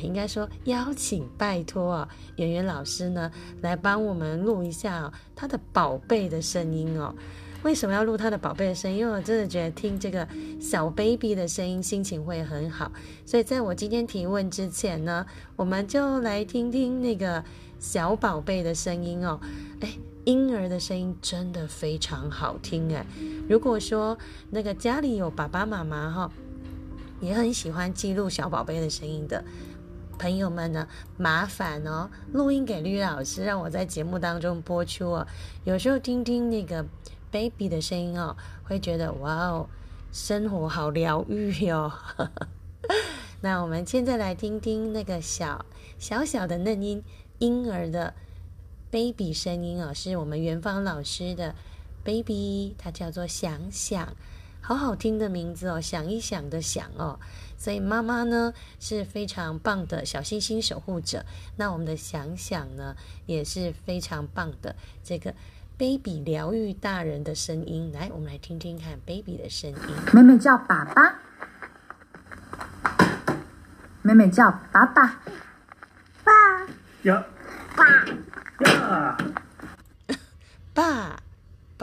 [0.01, 3.31] 应该说邀请拜托啊，圆圆老师呢
[3.61, 7.15] 来帮我们录一下哦，他的宝贝的声音哦。
[7.63, 8.99] 为什么要录他的宝贝的声音？
[8.99, 10.29] 因为我真的觉得听这个
[10.61, 12.93] 小 baby 的声音心情会很好。
[13.25, 15.25] 所以在我今天提问之前呢，
[15.57, 17.43] 我们就来听听那个
[17.79, 19.41] 小宝贝的声音哦。
[19.81, 19.89] 哎，
[20.27, 23.07] 婴儿的声音真的非常好听哎。
[23.49, 24.19] 如果说
[24.51, 26.31] 那个家里有爸爸妈妈哈，
[27.19, 29.43] 也很喜欢记录小宝贝的声音的。
[30.19, 35.27] 朋友们呢，麻烦哦，录音给绿老师，让我在节目当中播出哦。
[35.65, 36.85] 有时候听听那个
[37.31, 39.69] baby 的声音哦，会觉得哇哦，
[40.13, 41.93] 生活好疗愈哟。
[43.41, 45.67] 那我们现在来听听那个小
[45.99, 47.03] 小小的嫩音
[47.39, 48.15] 婴儿的
[48.91, 51.55] baby 声音哦，是我们元芳老师的
[52.05, 54.15] baby，它叫做想想，
[54.67, 57.21] 好好听的名字哦，想一想的想哦。
[57.59, 61.23] 所以妈妈呢是非常棒的小星星守护者，
[61.57, 62.97] 那我们的想想呢
[63.27, 65.35] 也是非常棒的这个
[65.77, 67.93] baby 疗愈大人的声音。
[67.93, 69.77] 来，我们来听听看 baby 的声音。
[70.15, 71.19] 妹妹叫爸爸，
[74.01, 75.21] 妹妹叫爸爸，
[76.25, 76.33] 爸。
[77.03, 77.23] 呀。
[77.77, 77.85] 爸。
[78.61, 79.17] 呀，
[80.73, 81.17] 爸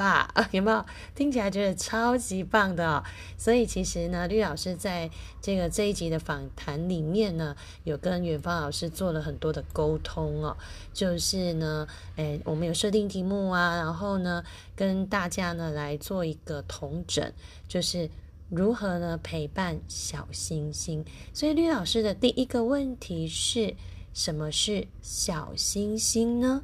[0.01, 0.83] 爸， 有没有
[1.13, 3.03] 听起来觉得超级棒的哦？
[3.37, 5.07] 所以其实呢，绿老师在
[5.39, 10.57] 这个这一集的访谈里面呢，有跟远方老师做了很多的沟通哦。
[10.91, 14.43] 就是呢，哎，我们有设定题目啊，然后呢，
[14.75, 17.31] 跟大家呢来做一个同整，
[17.67, 18.09] 就是
[18.49, 21.05] 如何呢陪伴小星星。
[21.31, 23.75] 所以绿老师的第一个问题是
[24.15, 26.63] 什么是小星星呢？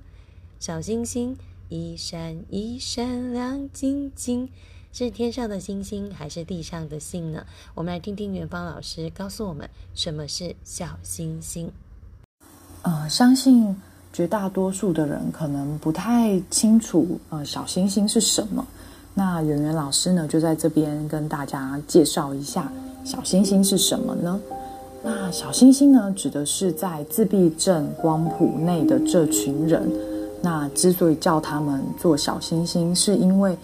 [0.60, 1.38] 小星星。
[1.70, 4.48] 一闪一闪亮晶晶，
[4.94, 7.46] 是天上的星星还是地上的星呢？
[7.76, 11.70] 我们来听听元芳老师告诉我们什么是小星星。
[12.84, 13.76] 呃，相信
[14.14, 18.66] 绝大多数的人可能不太清楚，呃，小星星是什么。
[19.14, 22.72] 那圆圆老师呢，就在这边跟大家介绍一下
[23.04, 24.40] 小星星是什么呢？
[25.04, 29.92] 那小星星呢，指的是在自闭症光谱内的这群人。
[30.42, 33.58] 那之所以叫他们做小星星，是因为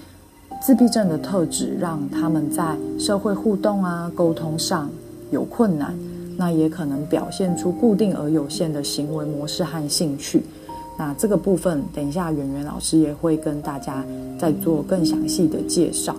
[0.62, 4.90] 自闭症的特质让他们在社会互动啊、沟通上
[5.32, 5.98] 有困难，
[6.38, 10.44] 那也可能表现出固定而有限的行为模式和兴趣。
[10.98, 14.06] 那这个部分，等一下圆圆老师也会跟大家
[14.40, 16.16] 再做更详细的介绍。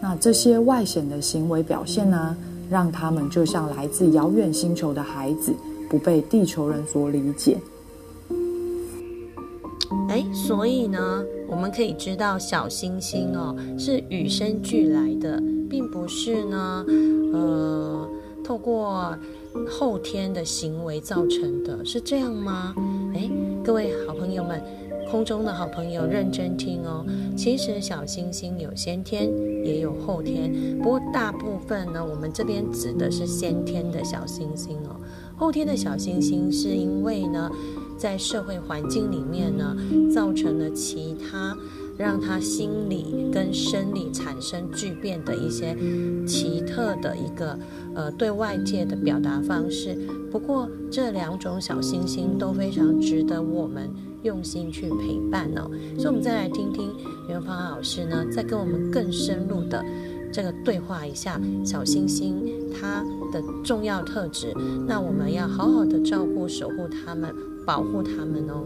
[0.00, 2.36] 那这些外显的行为表现呢，
[2.70, 5.52] 让他们就像来自遥远星球的孩子，
[5.90, 7.58] 不被地球人所理解。
[10.08, 16.84] 哎，所以呢，我们可以知道小星星哦是与生俱来的，并不是呢，
[17.32, 18.08] 呃，
[18.44, 19.16] 透过
[19.68, 22.74] 后天的行为造成的，是这样吗？
[23.14, 23.30] 哎，
[23.64, 24.62] 各位好朋友们，
[25.10, 27.04] 空中的好朋友认真听哦。
[27.36, 29.30] 其实小星星有先天
[29.64, 34.96] 也有后天，不过大部分呢，我们这边指的是先天的小星星哦。
[35.36, 37.50] 后天的小星星是因为呢。
[37.98, 39.76] 在社会环境里面呢，
[40.14, 41.54] 造成了其他
[41.98, 45.76] 让他心理跟生理产生巨变的一些
[46.24, 47.58] 奇特的一个
[47.94, 49.98] 呃对外界的表达方式。
[50.30, 53.90] 不过这两种小星星都非常值得我们
[54.22, 55.68] 用心去陪伴哦。
[55.96, 56.94] 所以，我们再来听听
[57.28, 59.84] 袁芳老师呢，再跟我们更深入的
[60.32, 62.44] 这个对话一下小星星
[62.80, 64.54] 它的重要特质。
[64.86, 67.34] 那我们要好好的照顾、守护它们。
[67.68, 68.64] 保护他们哦。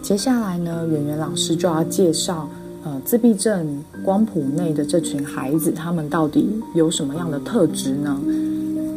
[0.00, 2.48] 接下来呢，圆圆老师就要介绍，
[2.84, 8.16] 呃，自闭症光谱内的这群孩子，他们到底有什么样的特质呢？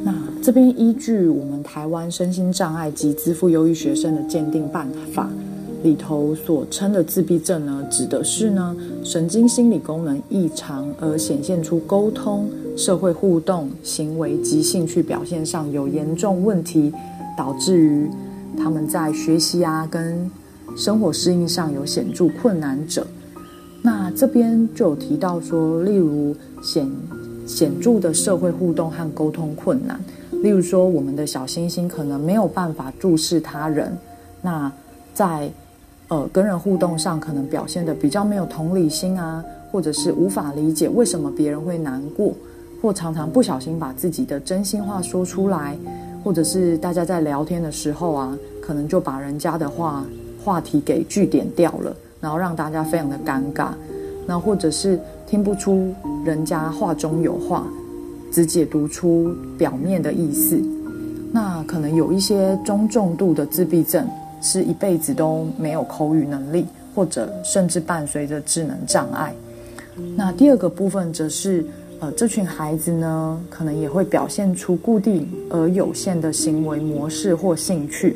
[0.04, 5.28] 那这边依据我们台湾身心障碍及资赋优异学生的鉴定办法
[5.82, 16.94] 里头所称的自闭症呢，指的是呢神经心理功能异常而显现出沟通、社会互动、行为及兴趣表现上有严重问题，
[17.36, 18.08] 导致于
[18.56, 20.30] 他们在学习啊，跟
[20.76, 23.06] 生活适应上有显著困难者。
[23.82, 26.90] 那这边就有提到说，例如显
[27.46, 30.00] 显著的社会互动和沟通困难，
[30.42, 33.96] 例如说我们的小星星可能没有办法注视他人，
[34.42, 34.72] 那
[35.14, 35.50] 在
[36.08, 42.34] 呃跟人互动上可能表现的比较没有同理心啊，或者是无法理解为什么别人会难过，
[42.82, 45.78] 或常常不小心把自己的真心话说出来，
[46.26, 50.04] 或者是大家在聊天的时候啊，可能就把人家的话
[50.44, 51.96] 话题给据点掉了。
[52.20, 53.68] 然后让大家非常的尴尬，
[54.26, 55.94] 那或者是听不出
[56.26, 57.68] 人家话中有话，
[58.32, 60.60] 只解读出表面的意思，
[61.32, 64.08] 那可能有一些中重度的自闭症，
[64.42, 69.32] 是一辈子都没有口语能力，或者甚至伴随着智能障碍。
[70.16, 71.64] 那第二个部分则是，
[72.00, 78.16] 呃，这群孩子呢，可能也会表现出固定而有限的行为模式或兴趣，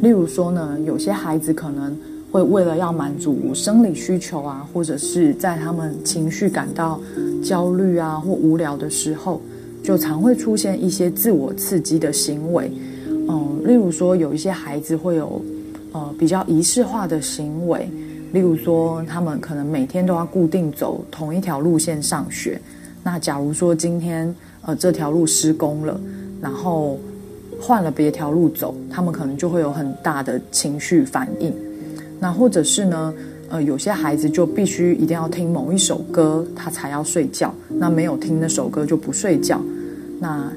[0.00, 1.96] 例如说呢，有些孩子可能。
[2.34, 7.00] 会为了要满足生理需求啊，或者是在他们情绪感到
[7.44, 9.40] 焦虑啊或无聊的时候，
[9.84, 12.68] 就常会出现一些自我刺激的行为。
[13.28, 15.40] 嗯，例如说有一些孩子会有
[15.92, 17.88] 呃比较仪式化的行为，
[18.34, 22.60] 例如说他们可能每天都要固定走同一条路线上学。
[23.04, 25.98] 那假如说今天呃这条路施工了，
[26.42, 26.98] 然后
[27.60, 31.54] 换了别条路走，他们可能就会有很大的情绪反应。
[32.18, 33.14] 那或者是呢？
[33.50, 37.54] 呃，有些孩子就必须一定要听某一首歌，他才要睡觉。
[37.68, 39.60] 那没有听那首歌就不睡觉。
[40.18, 40.50] 那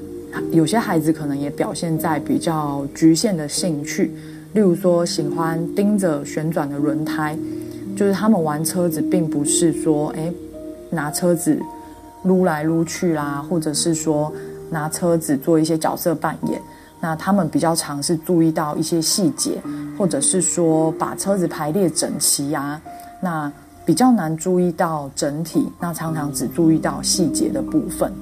[0.50, 4.10] 有些孩子可能也表现在比较局限的兴趣，
[4.54, 7.36] 例如说喜欢盯着旋转的轮胎，
[7.98, 10.32] 就是他们玩车子，并不是说哎
[10.88, 11.60] 拿车子
[12.22, 14.32] 撸来撸去啦，或者是说
[14.70, 16.62] 拿车子做一些角色扮演。
[17.00, 19.60] 那他们比较常是注意到一些细节，
[19.98, 22.80] 或者是说把车子排列整齐呀，
[23.20, 23.50] 那
[23.84, 28.12] 比较难注意到整体，那常常只注意到细节的部分。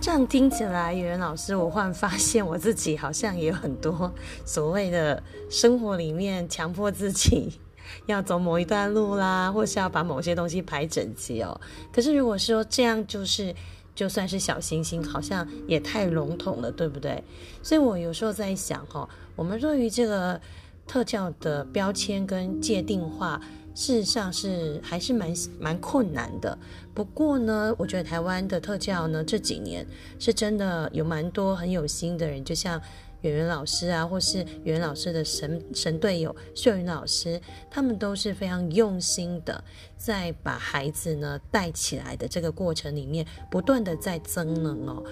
[0.00, 4.10] 这样听起来，语言老师，我忽然发现我自己好像也有很多
[4.46, 7.60] 所谓的生活里面强迫自己
[8.06, 11.60] 要走某一段路啦，或是要把某些东西排整齐哦。
[11.92, 13.54] 可是如果说这样就是。
[13.92, 17.22] 就算是小星星，好像也太笼统了，对不对？
[17.62, 20.40] 所以我有时候在想，哈，我们对于这个
[20.86, 23.38] 特教的标签跟界定化，
[23.74, 26.56] 事实上是还是蛮蛮困难的。
[27.00, 29.86] 不过呢，我觉得台湾的特教呢，这几年
[30.18, 32.78] 是真的有蛮多很有心的人，就像。
[33.22, 37.38] 圆圆老师啊，或是圆圆老师的神神队友秀云老师，
[37.70, 39.62] 他们都是非常用心的，
[39.94, 45.04] 在把孩子呢带起来的这个过程里面，不断的在增能哦。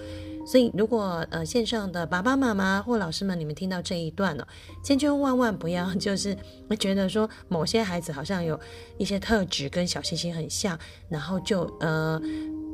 [0.49, 4.47] 所以，如果呃线上的爸爸妈妈或老师们，你们听到这一段呢，
[4.83, 6.35] 千千万万不要就是
[6.79, 8.59] 觉得说某些孩子好像有
[8.97, 12.19] 一些特质跟小星星很像，然后就呃。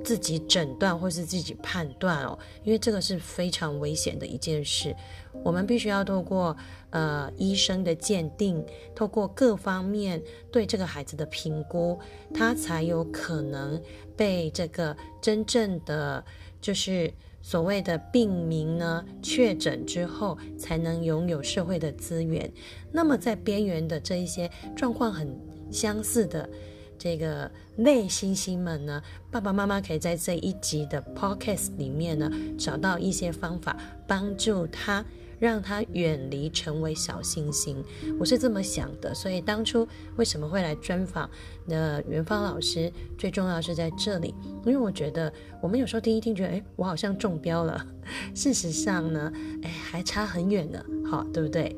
[0.05, 4.95] 自己诊断或是自己判断哦，因为这个是非常危险的一件事。
[5.43, 6.55] 我们必须要透过
[6.91, 11.99] 呃医生的鉴定，透过各方面对这个孩子的评估，
[12.31, 13.81] 他才有可能
[14.15, 16.23] 被这个真正的
[16.61, 17.11] 就是
[17.45, 22.51] 所谓的病名呢确诊之后，才能拥有社会的资源。
[22.91, 25.31] 那么在边缘的这一些状况很
[25.69, 26.49] 相似的。
[26.97, 33.77] 这个类星星们呢，爸爸妈妈可以在这一集的 podcast 里面呢，找到一些方法
[34.08, 35.05] 帮助他，
[35.45, 37.77] 让他远离成为小星星。
[38.19, 41.29] 我是这么想的，所以当初为什么会来专访
[41.67, 44.34] 那元芳老师，最重要是在这里，
[44.65, 45.31] 因为我觉得
[45.62, 47.86] 我们有时候听一听，觉得哎，我好像中标了，
[48.34, 49.31] 事实上呢，
[49.62, 51.75] 哎，还差很远呢，好，对不对？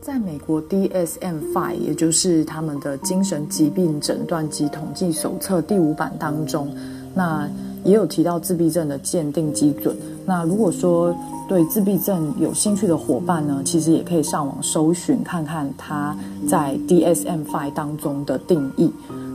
[0.00, 6.74] 在美国 DSM-5，也就是他们的精神疾病诊断及统计手册第五版当中，
[7.14, 7.48] 那
[7.84, 9.96] 也有提到自闭症的鉴定基准。
[10.26, 11.14] 那如果说
[11.50, 18.88] 对自闭症有兴趣的伙伴呢，其实也可以上网搜寻看看它在 DSM-5 当中的定义。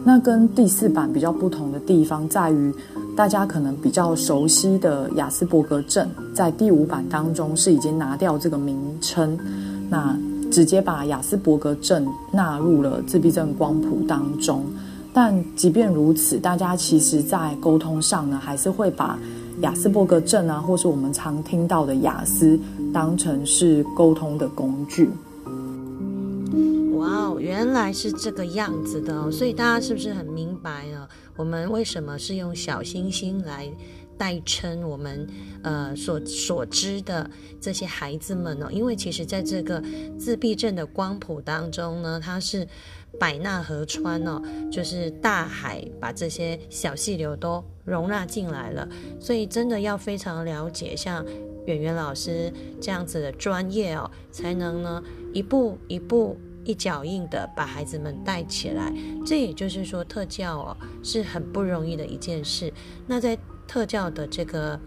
[0.05, 2.73] 那跟第四版比较不同的地方在于，
[3.17, 9.37] 大家可能比较熟悉的雅斯伯格症，在第五版当中是已经拿掉这个名称。
[9.89, 10.17] 那
[10.49, 14.63] 直接把雅斯伯格症纳入了自闭症光谱当中，
[15.11, 19.19] 但即便如此，大家其实在沟通上呢，还是会把
[19.61, 22.59] 雅斯伯格症啊，或是我们常听到的雅思，
[22.93, 25.09] 当成是沟通的工具。
[26.95, 33.69] 哇哦，原来是这个样子的哦，所以大家是不是很明白了，我们为什么是用小星星来
[34.17, 35.27] 代称我们
[35.61, 37.29] 呃所所知的
[37.59, 39.81] 这些孩子们呢，因为其实在这个
[40.17, 42.67] 自闭症的光谱当中呢，它是
[43.19, 44.41] 百纳河川哦，
[44.71, 48.87] 就是大海把这些小细流都容纳进来了，
[49.19, 51.25] 所以真的要非常了解像
[51.65, 52.51] 圆圆老师
[52.81, 55.03] 这样子的专业哦，才能呢
[55.33, 56.37] 一步一步。
[56.67, 58.91] 一脚印的把孩子们带起来，
[59.23, 62.73] 这也就是说，特教哦是很不容易的一件事。
[63.05, 63.37] 那在
[63.67, 64.79] 特教的这个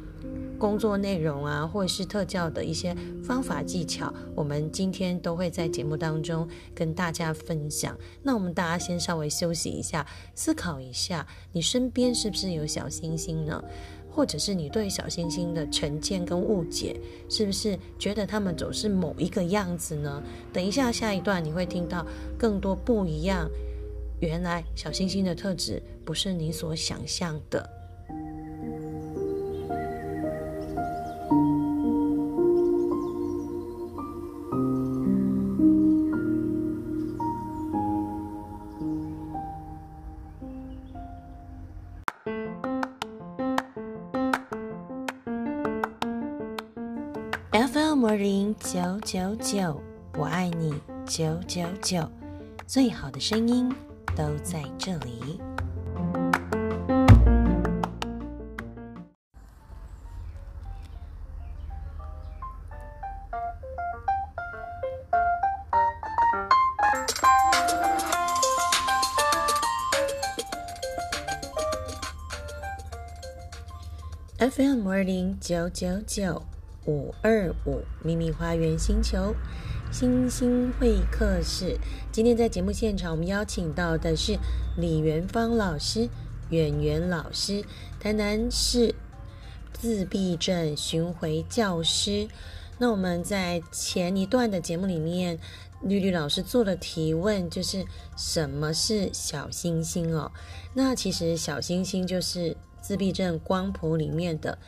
[0.58, 7.96] 工作内容啊，或者是特教的一些方法技巧，我们今天都会在节目当中跟大家分享。
[8.22, 13.62] 那我们大家先稍微休息一下，思考一下，你身边是不是有小星星呢？
[14.10, 20.20] 或者是你对小星星的成见跟误解，是不是觉得他们总是某一个样子呢？
[20.52, 22.04] 等一下下一段你会听到
[22.36, 23.48] 更多不一样。
[24.18, 27.77] 原来小星星的特质不是你所想象的。
[48.60, 49.80] 九九九，
[50.18, 50.74] 我爱你
[51.06, 52.06] 九九九，
[52.66, 53.72] 最好的声音
[54.16, 55.40] 都在这里。
[74.38, 76.42] FM 零九九九。
[76.86, 79.34] 五二五秘密花园星球
[79.90, 81.78] 星星会客室，
[82.12, 84.38] 今天在节目现场，我们邀请到的是
[84.76, 86.08] 李元芳老师、
[86.50, 87.64] 远远老师，
[87.98, 88.94] 台南市
[89.72, 92.28] 自闭症巡回教师。
[92.78, 95.38] 那我们在前一段的节目里面，
[95.82, 97.84] 绿绿老师做了提问，就是
[98.16, 100.30] 什么是小星星哦？
[100.74, 104.58] 那其实小星星就是自闭症光谱里面的。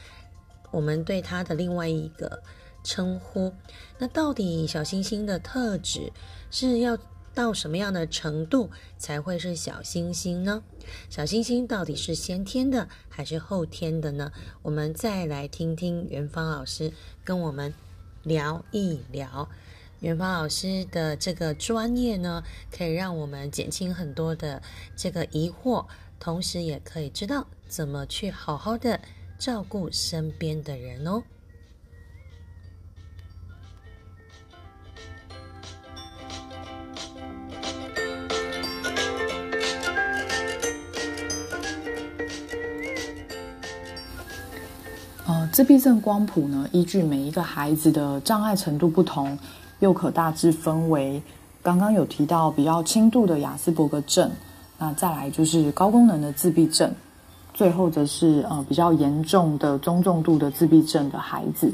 [0.71, 2.43] 我们对它的另外一个
[2.83, 3.53] 称呼，
[3.99, 6.13] 那到底小星星的特质
[6.51, 6.99] 是要
[7.35, 10.63] 到什么样的程度才会是小星星呢？
[11.09, 14.33] 小星星到底是先天的还是后天的呢？
[14.63, 16.93] 我们再来听听元芳老师
[17.23, 17.73] 跟我们
[18.23, 19.49] 聊一聊。
[20.01, 22.43] 元芳老师的这个专业呢，
[22.73, 24.63] 可以让我们减轻很多的
[24.97, 25.87] 这个疑惑，
[26.19, 28.99] 同时也可以知道怎么去好好的。
[29.41, 31.23] 照顾身边的人哦。
[45.27, 49.39] 呃，自闭症光谱呢，依据每一个孩子的障碍程度不同，
[49.79, 51.23] 又可大致分为
[51.63, 54.31] 刚刚有提到比较轻度的雅斯伯格症，
[54.77, 56.95] 那再来就是高功能的自闭症。
[57.61, 61.71] 最后则是呃比较严重的中重度的自闭症的孩子，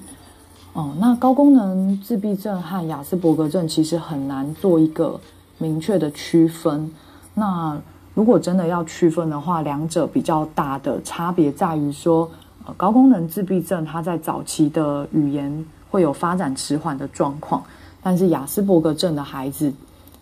[0.73, 5.21] 哦，那高功能自闭症和雅斯伯格症其实很难做一个
[5.59, 6.91] 明确的区分。
[7.35, 7.81] 那
[8.15, 12.29] 如果真的要区分的话，两者比较大的差别在于说，
[12.65, 17.63] 呃，高功能自闭症它在早期的语言会有发展迟缓的状况，
[18.03, 19.73] 但是雅斯伯格症的孩子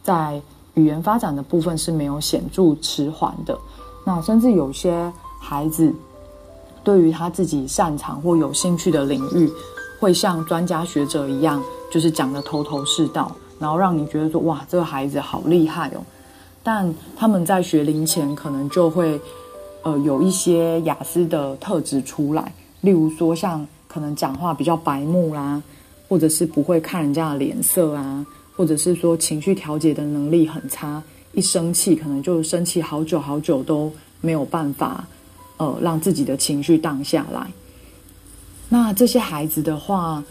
[0.03, 0.39] 在
[0.75, 3.59] 语言发展的部分是没有显著迟缓的。
[4.05, 5.11] 那甚至有些。
[5.45, 5.93] 孩子
[6.83, 9.51] 对于他自己擅长或有兴趣的领域，
[10.01, 16.01] 会像专家学者一样，就是讲的头头是道，然后让你觉得说哇，这个孩子好厉害哦。
[16.63, 19.21] 但他们在学龄前可能就会，
[19.83, 25.63] 呃，有一些雅思的特质出来，例如说像可能讲话比较白目啦，
[26.09, 28.25] 或者是不会看人家的脸色啊，
[28.57, 35.07] 或者是说情绪调节的能力很差，一生气可能就生气好久好久都没有办法。
[35.57, 37.47] 呃，让自己的情绪荡下来。
[38.69, 40.23] 那这些孩子的话，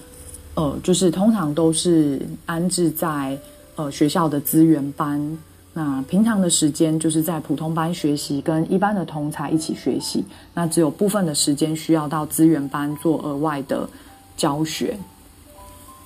[0.55, 3.37] 呃，就是通常都是安置在
[3.75, 5.37] 呃学校的资源班。
[5.75, 10.23] 那平常的时间就是在普通班学习，跟一般的同才一起学习。
[10.53, 13.89] 那只有部分的时间需要到资源班做额外的
[14.37, 14.95] 教学。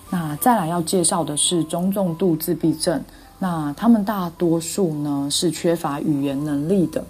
[0.09, 3.03] 那再来要介绍的是中重度自闭症。
[3.39, 7.03] 那他们大多数呢是缺乏语言能力的。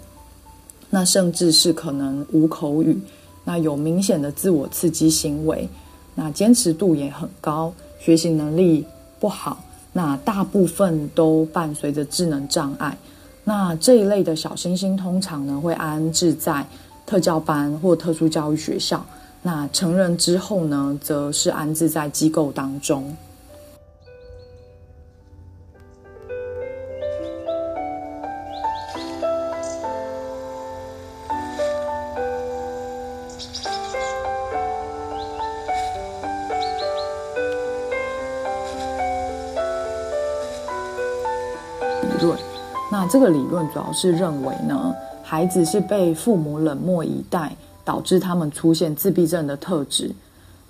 [0.90, 2.98] 那甚至是可能无口语，
[3.44, 5.68] 那有明显的自我刺激行为，
[6.14, 8.84] 那坚持度也很高，学习能力
[9.20, 9.62] 不好，
[9.92, 12.96] 那大部分都伴随着智能障碍。
[13.44, 16.66] 那这一类的小星星通常呢会安置在
[17.06, 19.04] 特教班或特殊教育学校。
[19.42, 23.16] 那成人之后呢，则是安置在机构当中。
[43.18, 44.94] 这个理论主要是认为呢，
[45.24, 47.52] 孩子是被父母冷漠以待，
[47.84, 50.12] 导致他们出现自闭症的特质。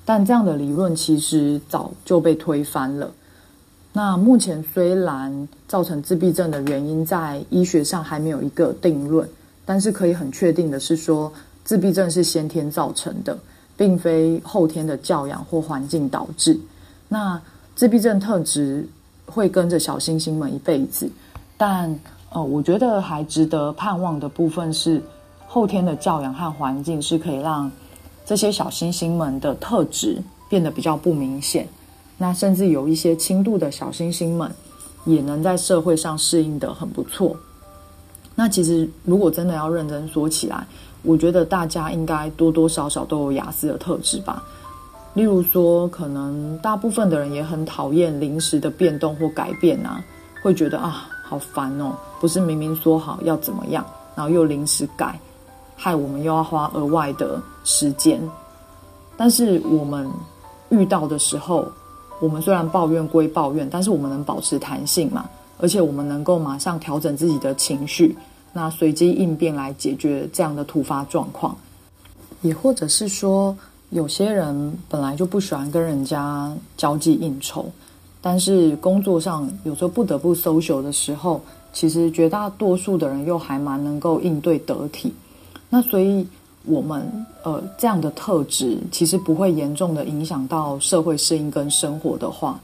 [0.06, 3.10] 但这样的理论其实早就被推翻了。
[3.92, 9.28] 那目前虽然造成自闭症的原因在医学上还没有一个定论，
[9.66, 11.30] 但是可以很确定的是说，
[11.64, 13.36] 自闭症是先天造成的，
[13.76, 16.58] 并非后天的教养或环境导致。
[17.10, 17.38] 那
[17.76, 18.88] 自闭症特质
[19.26, 21.06] 会跟着小星星们一辈子。
[21.60, 21.92] 但
[22.30, 25.02] 呃，我觉得还值得盼望的部分是，
[25.46, 27.70] 后天的教养和环境是可以让
[28.26, 31.66] 这些小星星们的特质变得比较不明显。
[32.18, 34.50] 那甚至有一些轻度的小星星们，
[35.06, 37.34] 也能在社会上适应的很不错。
[38.34, 40.66] 那其实如果真的要认真说起来，
[41.02, 44.42] 我觉得大家应该多多少少都有雅思的特质吧。
[45.14, 50.04] 例如说，可能大部分的人也很讨厌临时的变动或改变啊，
[50.42, 51.08] 会觉得啊。
[51.28, 51.92] 好烦哦！
[52.20, 53.84] 不是明明说好要怎么样，
[54.16, 55.20] 然后又临时改，
[55.76, 58.18] 害我们又要花额外的时间。
[59.16, 60.08] 但是我们
[60.70, 61.66] 遇到的时候，
[62.18, 65.28] 我们虽然抱怨归抱怨，但是我们能保持弹性嘛？
[65.60, 68.16] 而且我们能够马上调整自己的情绪，
[68.52, 71.54] 那随机应变来解决这样的突发状况。
[72.40, 73.54] 也或者是说，
[73.90, 77.66] 有些人本来就不喜欢跟人家交际应酬。
[78.20, 81.40] 但是工作上有时候不得不 social 的时候，
[81.72, 85.14] 其实绝大多数的人又还蛮能够应对得体。
[85.70, 86.26] 那所以
[86.64, 92.58] 我们呃这样的特质，其实不会严重的影响到社会适应跟生活的话，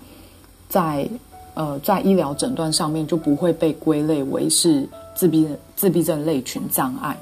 [0.68, 1.08] 在
[1.54, 7.16] 呃在医疗诊断上面就不会被归类为是自闭自闭症类群障碍。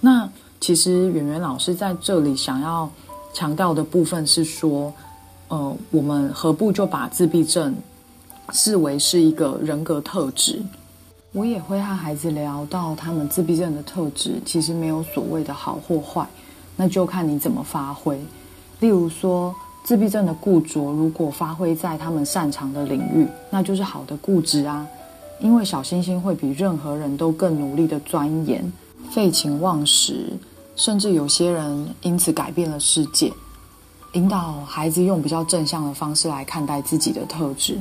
[0.00, 0.28] 那
[0.60, 2.90] 其实圆圆老师在这里想要
[3.32, 4.92] 强调的部分是说。
[5.48, 7.74] 呃，我们何不就把自闭症
[8.52, 10.60] 视为是一个人格特质？
[11.32, 16.26] 我也会和孩子聊到他们自闭症的特质，其实没有所谓的好或坏，
[16.76, 18.18] 那就看你怎么发挥。
[18.80, 24.86] 例如说，自闭症的固着，如果发挥在他们擅长的领域，那就是好的固执啊。
[25.38, 28.72] 因为小星星会比任何人都更努力的钻研，
[29.10, 30.32] 废寝忘食，
[30.74, 33.30] 甚至有些人因此改变了世界。
[34.12, 37.78] 引导孩子用比较正向的方式来看待自己的特质。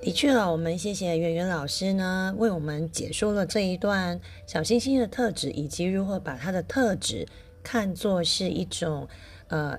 [0.00, 7.28] 的确了，我们谢谢圆圆老师呢，为我们解说了这一段小星星的特质，以及如何把他的特质
[7.62, 9.06] 看作是一种
[9.48, 9.78] 呃，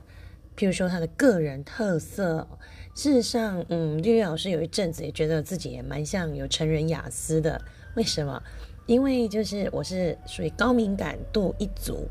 [0.56, 2.48] 譬如说他的个人特色。
[2.98, 7.62] 事实上，嗯，绿绿老师有一阵子也觉得自己也蛮像有成人雅思的。
[7.96, 8.42] 为什么？
[8.88, 12.08] 因为就是我是属于高敏感度一组，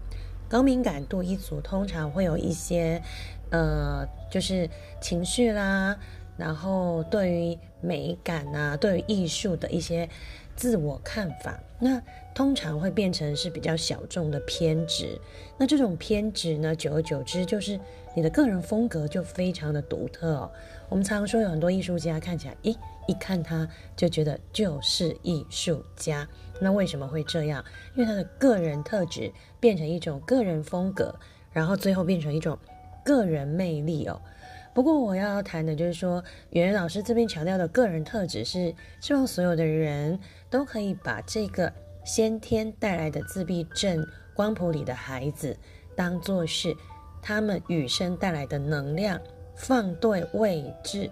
[0.49, 3.03] 高敏感度一组通常会有一些，
[3.51, 4.70] 呃，就是
[5.01, 5.99] 情绪啦，
[6.37, 10.09] 然后对于美感啊，对于艺术的一些
[10.55, 12.01] 自我看法，那
[12.32, 15.20] 通常会变成是比较小众的偏执。
[15.59, 17.80] 那这种偏执呢，久而久之，就是
[18.14, 20.49] 你的个人风格就非常的独特。
[20.89, 22.76] 我们常说有很多艺术家看起来，咦，
[23.09, 26.26] 一看他就觉得就是艺术家。
[26.61, 27.64] 那为什么会这样？
[27.95, 31.14] 因为他的个人特质变成一种个人风格，
[31.53, 32.59] 然后最后变成一种
[33.05, 34.20] 个人魅力哦。
[34.72, 40.18] 不过我要谈的就是说，圆圆老师这边强调的个人特质是希望所有的人
[40.49, 41.72] 都可以把这个
[42.05, 45.57] 先天带来的自闭症光谱里的孩子
[45.97, 46.76] 当做是
[47.20, 49.20] 他们与生带来的能量。
[49.57, 51.11] 放对位置，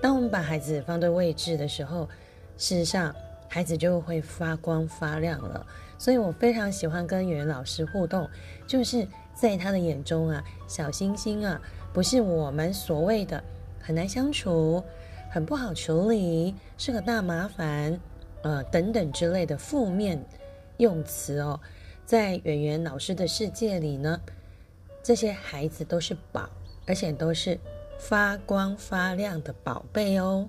[0.00, 2.08] 当我们把孩子放对位置的时候，
[2.56, 3.14] 事实上
[3.48, 5.64] 孩子就会发光发亮了。
[5.98, 8.28] 所以我非常喜欢跟语言老师互动，
[8.66, 11.60] 就是在他的眼中啊，小星星啊，
[11.92, 13.44] 不是我们所谓的
[13.78, 14.82] 很难相处、
[15.30, 18.00] 很不好处理、是个大麻烦，
[18.42, 20.20] 呃等等之类的负面
[20.78, 21.60] 用词哦。
[22.04, 24.20] 在圆圆老师的世界里呢，
[25.04, 26.50] 这些孩子都是宝，
[26.86, 27.60] 而且都是。
[28.08, 30.48] 发光发亮的宝贝哦。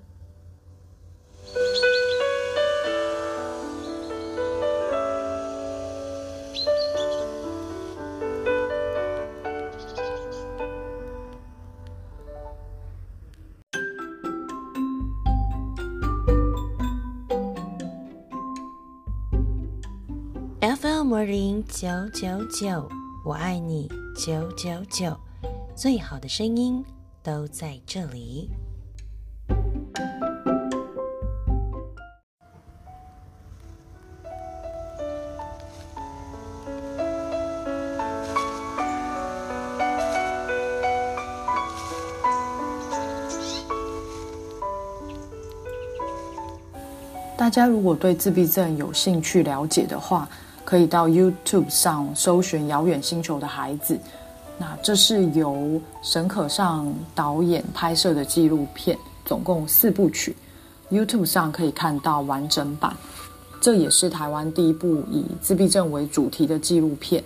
[20.60, 22.88] FM 零九九九，
[23.24, 25.16] 我爱你九九九，
[25.76, 26.84] 最好的声音。
[27.24, 28.50] 都在这里。
[47.38, 50.28] 大家如果对自闭症有兴趣了解的话，
[50.62, 53.94] 可以到 YouTube 上搜寻《遥远星球的孩子》。
[54.58, 60.34] 那这是由沈可尚导演拍摄的纪录片，总共四部曲
[60.90, 62.96] ，YouTube 上可以看到完整版。
[63.60, 67.22] 这也是台湾第一部以自闭症为主题的纪录片。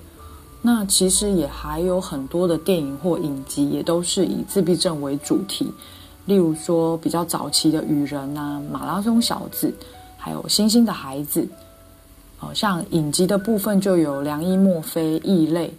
[0.63, 5.73] 那其实也还有很多的电影或影集，也都是以自闭症为主题，
[6.27, 9.67] 例如说比较早期的《雨人》啊，《马拉松小子》。
[10.21, 11.47] 还有星星的孩子，
[12.41, 15.73] 哦，像影集的部分就有梁一墨菲异类。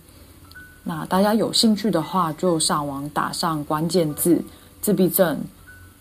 [0.84, 4.42] 那大家有兴趣的话，就上网打上关键字
[4.82, 5.40] “自闭症”，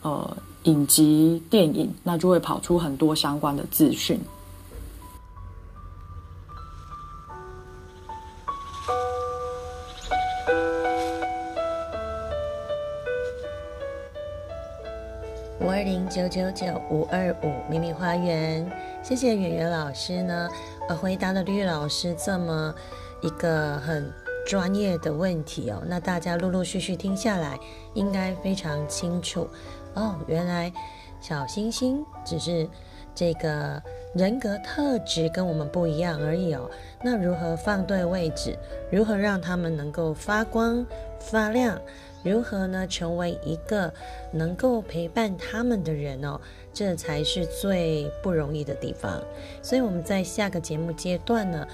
[0.00, 4.18] 呃，影集电影，那就会跑出很多相关的资讯。
[15.60, 18.66] 五二零九九九五二五秘密花园，
[19.02, 20.48] 谢谢圆圆老师呢，
[20.88, 22.74] 呃，回答了绿老师这么
[23.20, 24.10] 一个很
[24.48, 25.82] 专业的问题哦。
[25.86, 27.60] 那大家陆陆续续听下来，
[27.92, 29.46] 应该非常清楚
[29.92, 30.16] 哦。
[30.26, 30.72] 原来
[31.20, 32.66] 小星星只是
[33.14, 33.82] 这个
[34.14, 36.70] 人格特质跟我们不一样而已哦。
[37.04, 38.56] 那如何放对位置？
[38.90, 40.86] 如何让他们能够发光
[41.20, 41.78] 发亮？
[42.24, 42.84] 如何呢？
[42.88, 43.92] 成为一个
[44.32, 46.40] 能够陪伴他们的人哦，
[46.74, 49.22] 这才是最不容易的地方。
[49.62, 51.66] 所以我们在下个节目阶段呢，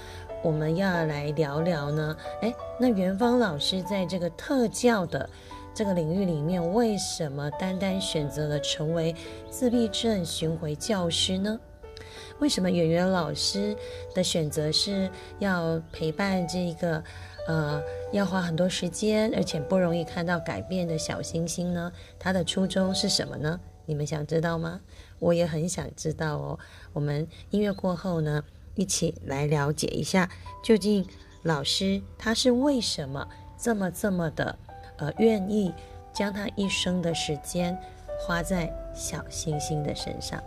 [0.45, 2.15] 我们要来聊聊呢。
[2.41, 5.27] 诶，那元芳老师在这个特教的
[5.73, 9.15] 这个领域里面，为什么单单选择了成为
[9.49, 11.59] 自闭症巡回教师呢？
[12.37, 13.75] 为什么圆圆老师
[14.13, 17.03] 的选择是要陪伴这个？
[17.47, 17.81] 呃，
[18.11, 21.91] 要花很多时间，而且不容易看到改变的小星星呢？
[22.19, 23.59] 它的初衷是什么呢？
[23.87, 24.79] 你们想知道吗？
[25.17, 26.59] 我也很想知道哦。
[26.91, 28.43] 我们音乐过后呢，
[28.75, 30.29] 一起来了解一下，
[30.63, 31.05] 究竟
[31.43, 34.57] 老师他是为什么这么这么的
[34.97, 35.73] 呃愿意
[36.13, 37.77] 将他一生的时间
[38.19, 40.41] 花在小星星的身上。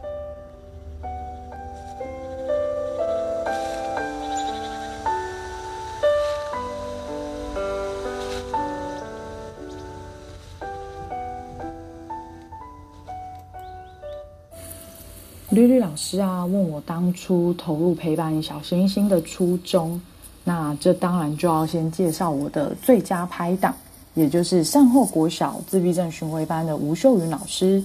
[15.58, 20.00] 绿绿老师啊，问我当初投入陪伴小星星的初衷，
[20.44, 23.74] 那这当然就要先介绍我的最佳拍档，
[24.14, 27.82] 也就是善后国小自闭症巡回班的吴秀云老师。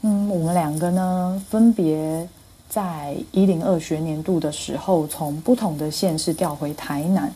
[0.00, 2.28] 嗯，我们两个呢，分别
[2.68, 7.32] 在一零二学年度的时候，从不同的县市调回台南。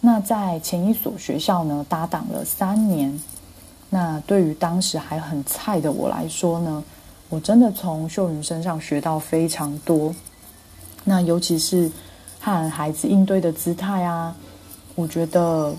[0.00, 3.16] 那在前一所学校呢，搭档了三年。
[3.88, 6.82] 那对于当时还很菜的我来说呢，
[7.28, 10.14] 我真的从秀云身上学到非常多，
[11.04, 11.90] 那尤其是
[12.38, 14.34] 和孩子应对的姿态啊，
[14.94, 15.74] 我觉得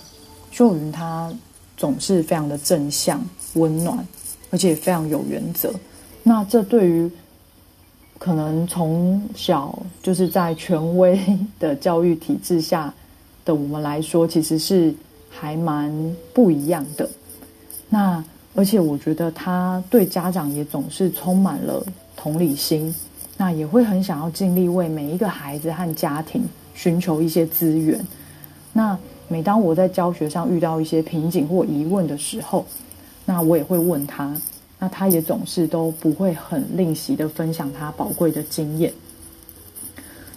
[0.51, 1.33] 秀云她
[1.77, 4.05] 总是非常的正向、温暖，
[4.51, 5.73] 而且非常有原则。
[6.21, 7.09] 那这对于
[8.19, 11.17] 可能从小就是在权威
[11.59, 12.93] 的教育体制下
[13.45, 14.93] 的我们来说，其实是
[15.29, 17.09] 还蛮不一样的。
[17.87, 18.21] 那。
[18.57, 21.85] 而且我觉得他对家长也总是充满了
[22.15, 22.91] 同理心，
[23.37, 26.43] 那也会很想要尽力为每一个孩子和家庭
[26.73, 28.03] 寻求一些资源。
[28.73, 28.97] 那
[29.27, 32.65] 每当我在教学上遇到一些瓶颈或疑问的时候，
[33.25, 34.35] 那我也会问他，
[34.79, 38.91] 那他也总是都不会很吝惜的分享他宝贵的经验。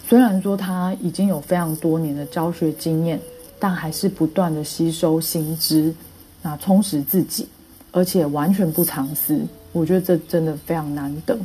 [0.06, 3.18] 虽然说他已经有非常多年的教学经验，
[3.58, 5.94] 但还是不断的吸收新知，
[6.42, 7.48] 那充实自己。
[7.92, 9.40] 而且完全不藏私，
[9.72, 11.36] 我觉得这真的非常难得。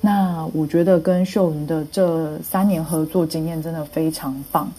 [0.00, 4.70] 那我觉得跟秀云的这三年合作经验真的非常棒，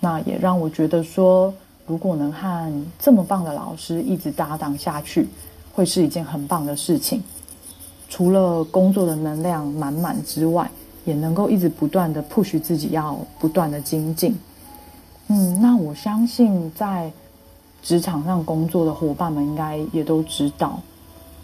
[0.00, 1.54] 那也让我觉得说，
[1.86, 5.28] 如果能和这么棒的老师一直搭档下去，
[5.72, 7.22] 会是一件很棒的事情。
[8.08, 10.70] 除了工作的能量满满之外，
[11.04, 14.36] 也能够一直不断的 push 自己，要不断的精进。
[15.28, 17.12] 嗯，那我相信在。
[17.84, 20.80] 职场上工作的伙伴们应该也都知道，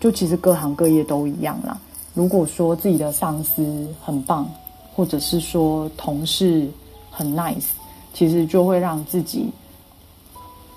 [0.01, 1.79] 就其实各行各业都一样啦。
[2.15, 4.49] 如果说自己的上司很棒，
[4.95, 6.69] 或者是说同事
[7.11, 7.67] 很 nice，
[8.15, 9.51] 其实就会让自己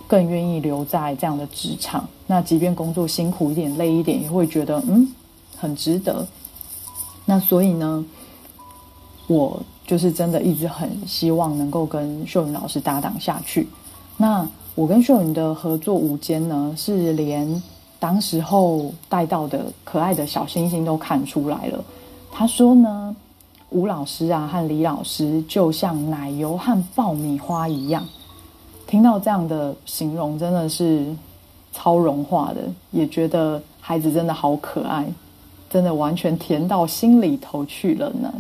[0.05, 2.07] 更愿意留在这样的职场。
[2.28, 5.07] 那即便工作辛苦一点、累一点，也会觉得嗯
[5.57, 6.28] 很值得。
[7.26, 8.05] 那所以呢，
[9.28, 13.66] 我就是真的一直很希望能够跟秀云老师搭档下去。
[14.18, 14.45] 那
[14.76, 17.61] 我跟秀云的合作午间呢，是连
[17.99, 21.84] 当时候带到的可爱的小星星都看出来了。
[22.32, 23.15] 他说呢，
[23.69, 28.03] 吴老师啊和李老师就像奶油和爆米花一样。
[28.88, 31.05] 听到这样的形容，真的是
[31.71, 35.07] 超融化的，也觉得孩子真的好可爱，
[35.69, 38.34] 真的完全甜到心里头去了呢。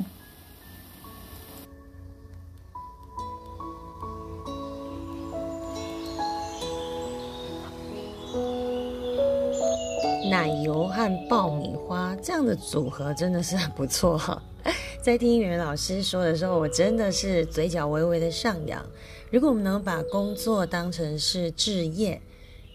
[10.43, 14.43] 奶油和爆米花这样的组合真的是很不错哈。
[15.01, 18.85] 在听语文老师说的时候，我真的是嘴角微微的上扬。
[19.31, 22.21] 如果我们能把工作当成是置业，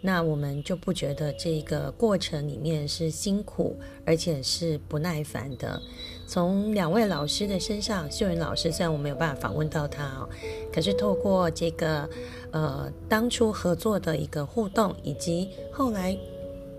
[0.00, 5.78] 那我们就不觉得这个过程里面是辛苦，而且是不耐烦的。
[6.26, 10.28] 从两位老师的身上，秀云老师虽然我没有办法访问到他哦，
[10.72, 12.08] 可是透过这个
[12.50, 16.16] 呃当初合作的一个互动，以及后来。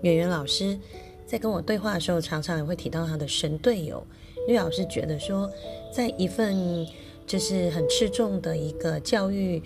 [0.02, 0.78] 圆圆老师
[1.26, 4.04] 在跟我对话的时候，常常也会提到他的神队友。
[4.48, 5.48] 绿老师觉得说，
[5.92, 6.86] 在一份
[7.26, 9.62] 就是很吃重的一个教育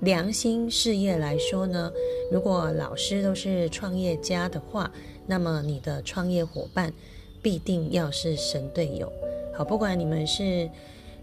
[0.00, 1.90] 良心事业来说呢，
[2.30, 4.90] 如果老师都是创业家的话，
[5.26, 6.92] 那么你的创业伙伴
[7.40, 9.10] 必定要是神队友。
[9.54, 10.68] 好，不管你们是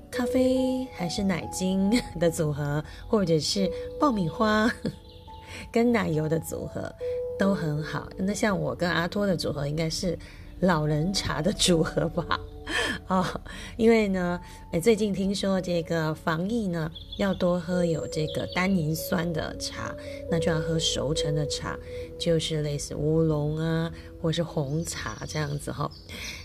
[0.09, 4.73] 咖啡还是奶精的组合，或者是爆米花
[5.71, 6.91] 跟奶油的组合。
[7.43, 10.17] 都很好，那像我跟阿托的组合应该是
[10.61, 12.39] 老人茶的组合吧？
[13.09, 13.41] 哦，
[13.75, 14.39] 因为呢，
[14.71, 19.93] 哎，最近听说这个防疫呢，要多喝有这个单宁酸的茶，
[20.31, 21.77] 那就要喝熟成的茶，
[22.17, 23.91] 就是类似乌龙啊，
[24.21, 25.91] 或是红茶这样子哈。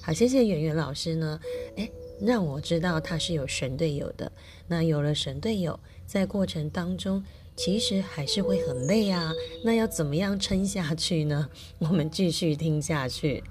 [0.02, 1.38] 好，谢谢圆圆老师呢，
[1.76, 1.88] 哎，
[2.20, 4.32] 让我知道他是有神队友的。
[4.66, 7.22] 那有了神队友，在过程当中。
[7.58, 9.32] 其实还是会很累啊，
[9.64, 11.48] 那要怎么样撑下去呢？
[11.80, 13.42] 我们继续听下去。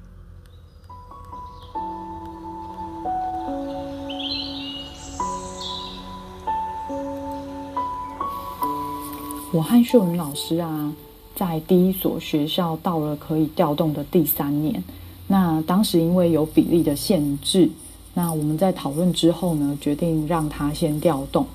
[9.51, 10.93] 我和秀云老师啊，
[11.35, 14.81] 在第一所学校到了可以调动的第三年，
[15.27, 17.69] 那当时因为有比例的限制，
[18.13, 21.45] 那我们在讨论之后呢，决定让他先调动。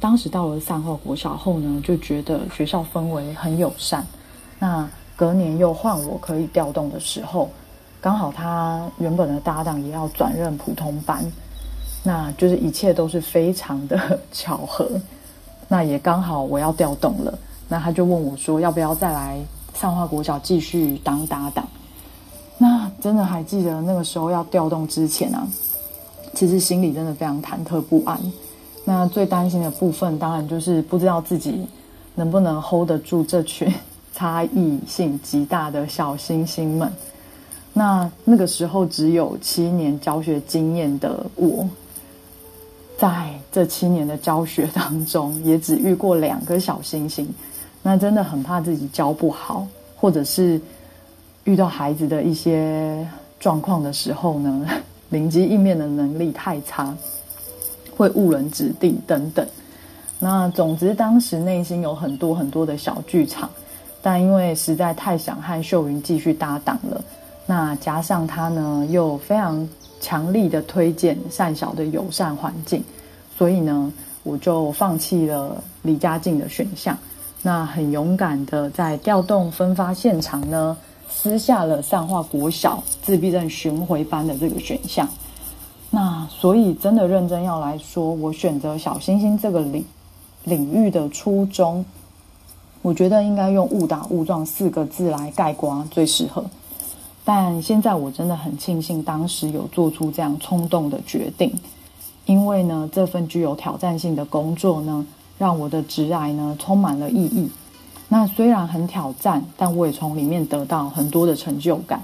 [0.00, 4.06] 当时到了善化国小后呢，就觉得学校氛围很友善。
[4.58, 7.48] 那隔年又换我可以调动的时候，
[8.00, 11.24] 刚好他原本的搭档也要转任普通班，
[12.02, 14.88] 那就是一切都是非常的巧合。
[15.68, 17.38] 那也刚好我要调动了，
[17.68, 19.40] 那他就问我说要不要再来
[19.74, 21.66] 善化国小继续当搭档？
[22.58, 25.46] 那真的还记得那个时候要调动之前啊，
[26.34, 28.20] 其实心里真的非常忐忑不安。
[28.84, 31.66] 那最担心的部分，当然就是不知道自己
[32.16, 33.72] 能不能 hold 得住这群
[34.12, 36.92] 差异性极大的小星星们。
[37.72, 41.66] 那那个时候只有七年教学经验的我，
[42.98, 47.26] 在这七年的教学当中，也只遇过两个小星星。
[47.82, 49.66] 那真的很怕自己教不好，
[49.96, 50.60] 或者是
[51.44, 53.06] 遇到孩子的一些
[53.40, 54.68] 状况的时候呢，
[55.10, 56.94] 灵机应变的能力太差。
[58.02, 59.46] 会误人子弟等等，
[60.18, 63.48] 那总之当时内心有很多很多的小剧场，
[64.02, 67.00] 但因为实在太想和秀云继续搭档了，
[67.46, 69.68] 那加上他呢又非常
[70.00, 72.82] 强力的推荐善小的友善环境，
[73.38, 73.92] 所以呢
[74.24, 76.98] 我就放弃了离家近的选项，
[77.40, 80.76] 那很勇敢的在调动分发现场呢
[81.08, 85.08] 私下了善化国小自闭症巡回班的这个选项。
[85.94, 89.84] 那所以，真的认真要来说，我选择小星星这个领
[90.44, 91.84] 领域的初衷，
[92.80, 96.42] 我觉得应该用误打误撞四个字来概括最适合。
[97.26, 101.52] 但现在我真的很庆幸当时有做出这样冲动的决定，
[102.24, 107.50] 因为呢，这份具有挑战性的工作呢，让我的职涯呢充满了意义。
[108.08, 112.02] 那虽然很挑战，但我也从里面得到很多的成就感。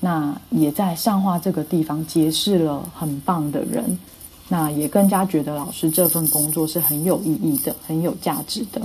[0.00, 3.98] 那也在上化这个地方结识了很棒的人，
[4.48, 8.80] 那也更加觉得老师这份工作是很有意义的、很有价值的。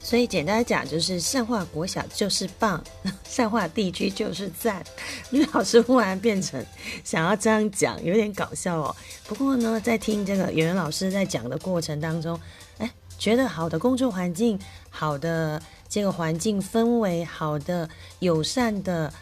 [0.00, 2.82] 所以简单讲，就是善化国小就是棒，
[3.24, 4.84] 善化地区就是赞。
[5.30, 6.62] 女老师忽然变成
[7.02, 8.94] 想要这样讲，有点搞笑哦。
[9.26, 12.38] 不过呢，在听这个圆圆老师在讲的过程当中，
[12.76, 14.58] 哎，觉得好的工作环境，
[14.90, 19.12] 好的这个环境氛围，好的友善的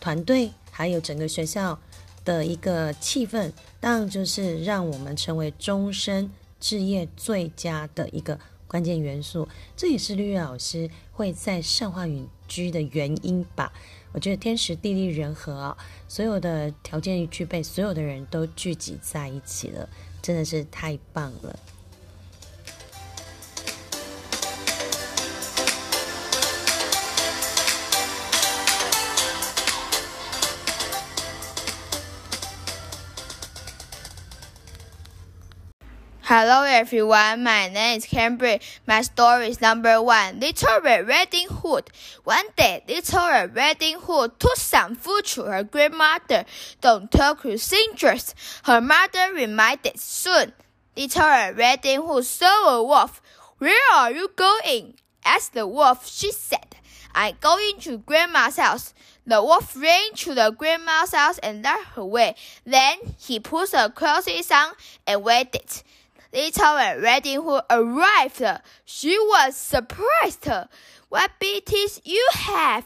[0.00, 1.78] 团队，还有整个学校
[2.24, 8.38] 的一个气氛，当然就是让我们成为终身置业最佳的一个。
[8.68, 9.46] 关键元素，
[9.76, 13.72] 这也是绿绿老师会在善化允居的原因吧？
[14.10, 19.88] 我觉得天时地利人和啊，所有的条件一具备，所有的人都聚集在一起了，
[20.20, 21.56] 真的是太棒了。
[36.28, 38.60] Hello everyone, my name is Cambry.
[38.84, 40.40] My story is number one.
[40.40, 41.88] Little Red Riding Hood.
[42.24, 46.44] One day, Little Red Riding Hood took some food to her grandmother.
[46.80, 48.34] Don't talk to strangers.
[48.64, 50.52] Her mother reminded soon.
[50.96, 53.22] Little Red Riding Hood saw a wolf.
[53.58, 54.94] Where are you going?
[55.24, 56.08] asked the wolf.
[56.08, 56.74] She said,
[57.14, 58.94] I'm going to grandma's house.
[59.24, 62.34] The wolf ran to the grandma's house and led her away.
[62.64, 64.72] Then he put the clothes on
[65.06, 65.84] and waited.
[66.36, 68.44] Little Riding Hood arrived.
[68.84, 70.46] She was surprised.
[71.08, 72.84] What teeth you have!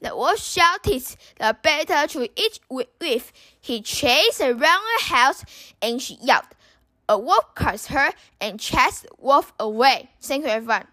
[0.00, 1.04] The wolf shouted
[1.38, 3.32] the better to eat with.
[3.60, 5.44] He chased around the house
[5.80, 6.42] and she yelled.
[7.08, 10.10] A wolf caught her and chased the wolf away.
[10.20, 10.88] Thank you, everyone.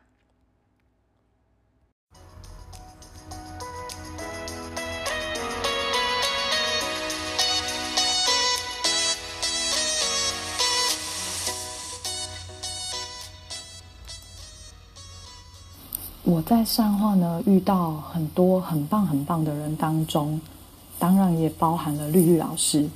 [16.28, 20.42] 我在善化呢遇到很多很棒很棒的人当中，
[20.98, 22.90] 当然也包含了绿绿老师。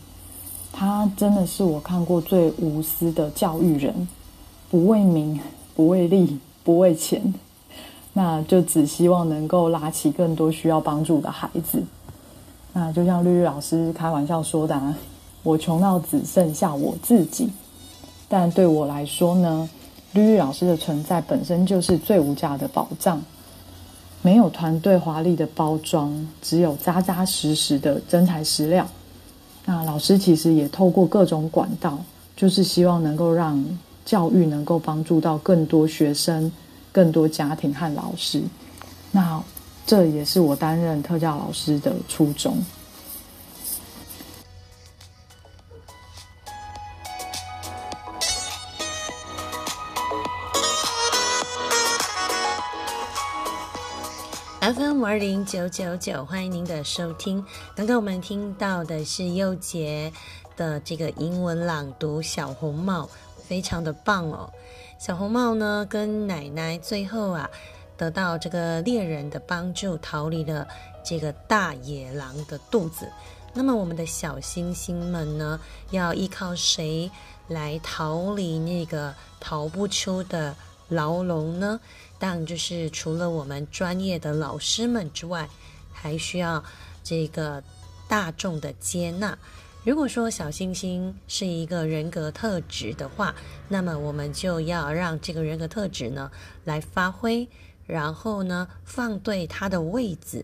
[0.74, 4.08] 他真的是我看过最无私的教育人，
[4.72, 5.40] 不为名，
[5.76, 7.32] 不为利，不为钱，
[8.14, 11.84] 那就只希望能够拉起更多需要帮助的孩子。
[12.74, 14.96] 那就像绿绿老师开玩笑说的
[15.44, 17.48] ：“我穷到只剩下我自己。”
[18.28, 19.70] 但对我来说呢？
[20.14, 23.22] 绿绿老师的存在本身就是最无价的宝藏，
[24.22, 28.88] 没有团队华丽的包装，只有扎扎实实的真材实料。
[29.66, 31.99] 那老师其实也透过各种管道，
[32.36, 33.64] 就是希望能够让
[34.03, 36.51] 教育能够帮助到更多学生、
[36.91, 38.41] 更多家庭和老师。
[39.12, 39.43] 那
[39.86, 42.57] 这也是我担任特教老师的初衷。
[54.76, 57.43] FM 五二零九九九，欢迎您的收听。
[57.76, 60.13] 刚刚我们听到的是幼杰
[60.55, 63.05] 的这个英文朗读《小红帽》，
[63.47, 64.47] 非常的棒哦。
[64.99, 67.49] 小红帽呢，跟奶奶最后啊，
[67.97, 70.67] 得到这个猎人的帮助，逃离了
[71.03, 73.11] 这个大野狼的肚子。
[73.55, 75.59] 那么，我们的小星星们呢，
[75.89, 77.09] 要依靠谁
[77.47, 80.55] 来逃离那个逃不出的
[80.89, 81.80] 牢笼呢？
[82.22, 85.49] 但，就是除了我们专业的老师们之外，
[85.93, 86.61] 还需要
[87.01, 87.63] 这个
[88.09, 89.38] 大众的接纳。
[89.86, 93.34] 如果说小星星是一个人格特质的话，
[93.70, 96.30] 那么我们就要让这个人格特质呢
[96.65, 97.47] 来发挥，
[97.88, 100.43] 然后呢放对他的位置，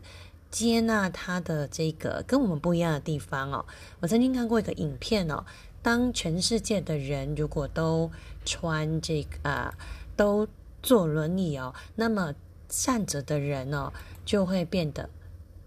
[0.50, 3.66] 接纳他的这个跟我们不一样的地方哦。
[4.00, 5.44] 我曾经看过一个影片哦，
[5.82, 8.10] 当全世界的人如果都
[8.46, 9.74] 穿这个啊
[10.16, 10.48] 都。
[10.86, 12.36] 坐轮椅哦，那么
[12.70, 13.92] 站着的人哦
[14.24, 15.10] 就会变得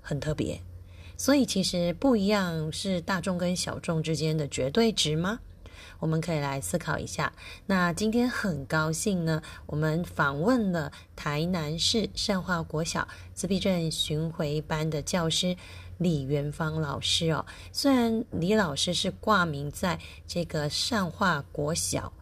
[0.00, 0.60] 很特别。
[1.16, 5.40] 所以其实不一样是大众跟小众之间的绝对值吗？
[5.98, 7.32] 我们可以来思考一下。
[7.66, 15.56] 那今天很高兴呢，我们访问了台南市善化国小自闭症巡回班的教师
[15.96, 17.44] 李元芳老师哦。
[17.72, 19.98] 虽然李老师是挂名在
[20.28, 22.12] 这个善化国小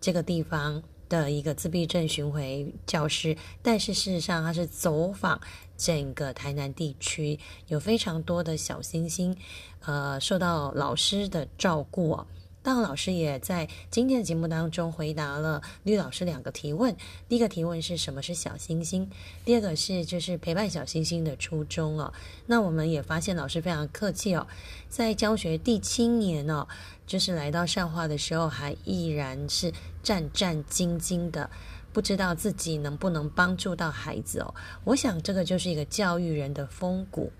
[0.00, 0.82] 这个地方。
[1.08, 5.40] 的一个自闭症巡回教师，但是事实上他是走访
[5.76, 7.38] 整个台南地区，
[7.68, 9.36] 有非常多的小星星，
[9.84, 12.26] 呃，受到老师的照顾哦。
[12.62, 16.96] 当老师也在今天的节目当中回答了绿老师两个提问。
[17.28, 19.08] 第一个提问是什么是小星星？
[19.44, 22.12] 第二个是就是陪伴小星星的初衷哦。
[22.46, 24.44] 那我们也发现老师非常客气哦，
[24.88, 26.66] 在教学第七年哦，
[27.06, 29.72] 就是来到善化的时候，还依然是
[30.06, 31.50] 战战兢兢的
[31.92, 34.54] 不知道自己能不能帮助到孩子哦。
[34.84, 37.32] 我想这个就是一个教育人的风骨。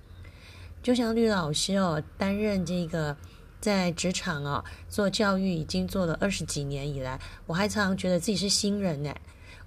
[0.82, 3.16] 就像绿老师哦，担任这个
[3.60, 9.14] 在职场哦做教育已经做了二十几年以来，我还常常觉得自己是新人呢。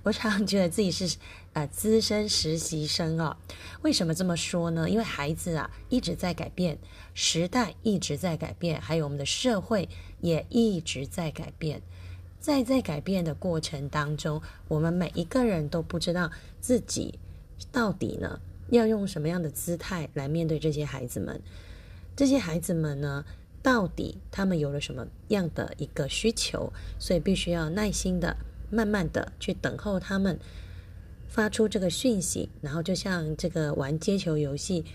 [0.03, 1.17] 我常常觉得自己是
[1.53, 3.37] 呃资深实习生哦。
[3.81, 4.89] 为什么这么说呢？
[4.89, 6.77] 因为孩子啊一直在改变，
[7.13, 9.87] 时代一直在改变，还有我们的社会
[10.19, 11.81] 也一直在改变。
[12.49, 17.19] 在在改变的过程当中，我们每一个人都不知道自己
[17.71, 18.41] 到底呢
[18.71, 21.39] 要用什么样的姿态来面对这些孩子们。
[22.15, 23.23] 这些孩子们呢，
[23.61, 26.73] 到底他们有了什么样的一个需求？
[26.97, 28.35] 所以必须要耐心的。
[28.71, 30.39] 慢慢的去等候他们
[31.27, 34.85] 发出这个讯息，然后就像这个玩接球游戏，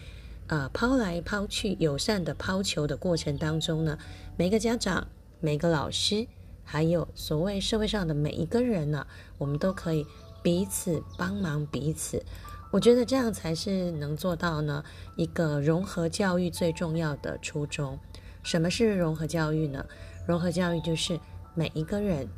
[0.49, 3.99] 呃，抛来抛去，友善的抛球的过程当中呢，
[4.37, 5.07] 每个家长、
[5.41, 6.27] 每个老师，
[6.65, 9.07] 还有所谓社会上的每一个人呢，
[9.39, 10.07] 我们都可以
[10.43, 12.25] 彼此帮忙彼此。
[12.71, 14.83] 我觉得这样才是能做到呢
[15.17, 17.99] 一个融合教育最重要的初衷。
[18.43, 19.85] 什么是融合教育呢？
[20.27, 21.21] 融合教育就是
[21.55, 22.29] 每一个人。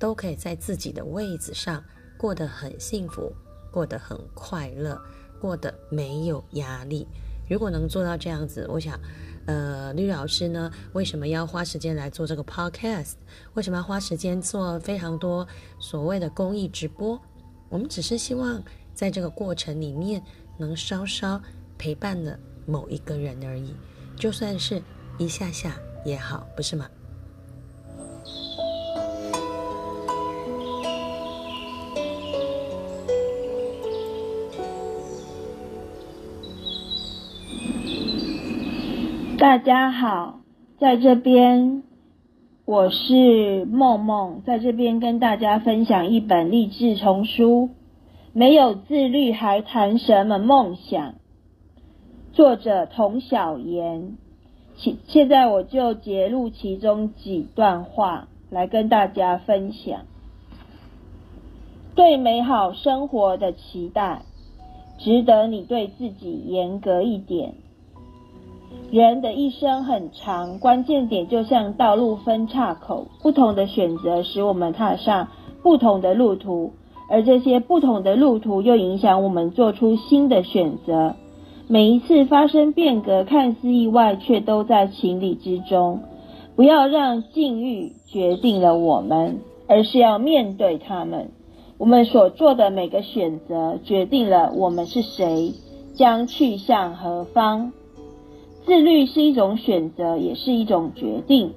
[0.00, 1.82] 都可以在自己的位子上
[2.16, 3.32] 过得很幸福，
[3.72, 4.96] 过得很快乐，
[5.40, 7.04] 过得没有压力。
[7.50, 8.96] 如果能做到这样子，我想，
[9.48, 13.14] 呃，绿老师呢，为什么要花时间来做这个 podcast？
[13.54, 17.18] 为什么要花时间做非常多所谓的公益直播？
[17.70, 20.22] 我们只是希望在这个过程里面
[20.58, 21.40] 能稍稍
[21.78, 23.74] 陪伴了某一个人而已，
[24.18, 24.82] 就算是
[25.16, 26.86] 一下下也好，不是吗？
[39.38, 40.40] 大家好，
[40.80, 41.84] 在这边
[42.64, 47.70] 我是梦梦，在这边跟大家分享一本励志丛书。
[48.32, 51.14] 没有自律还谈什么梦想？
[52.32, 54.16] 作者童小妍。
[54.74, 60.00] 现现在我就截录其中几段话来跟大家分享。
[61.94, 64.22] 对美好生活的期待，
[64.98, 67.54] 值得你对自己严格一点。
[68.90, 75.28] 人的一生很长，关键点就像道路分岔口，不同的选择使我们踏上
[75.62, 76.72] 不同的路途，
[77.10, 81.16] 而这些不同的路途又影响我们做出新的选择。
[81.66, 86.00] 每一次发生变革，看似意外，却都在情理之中。
[86.56, 91.30] 不要让境遇决定了我们，而是要面对他们。
[91.76, 95.52] 我们所做的每个选择，决定了我们是谁，
[95.94, 97.72] 将去向何方。
[98.68, 101.54] 自律是一种选择，也是一种决定。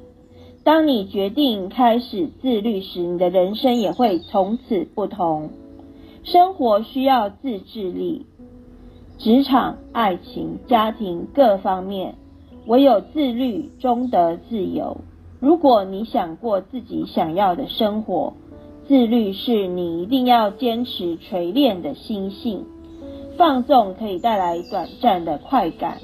[0.64, 5.50] 当你决定开始自律时，你的人生也会从此不同。
[6.24, 8.26] 生活需要自制力，
[9.18, 12.16] 职场、爱情、家庭各方面，
[12.66, 14.96] 唯有自律终得自由。
[15.42, 18.32] 如果你想过自己想要的生活，
[18.88, 22.64] 自律是你一定要坚持锤炼的心性。
[23.36, 25.98] 放纵可以带来短暂的快感。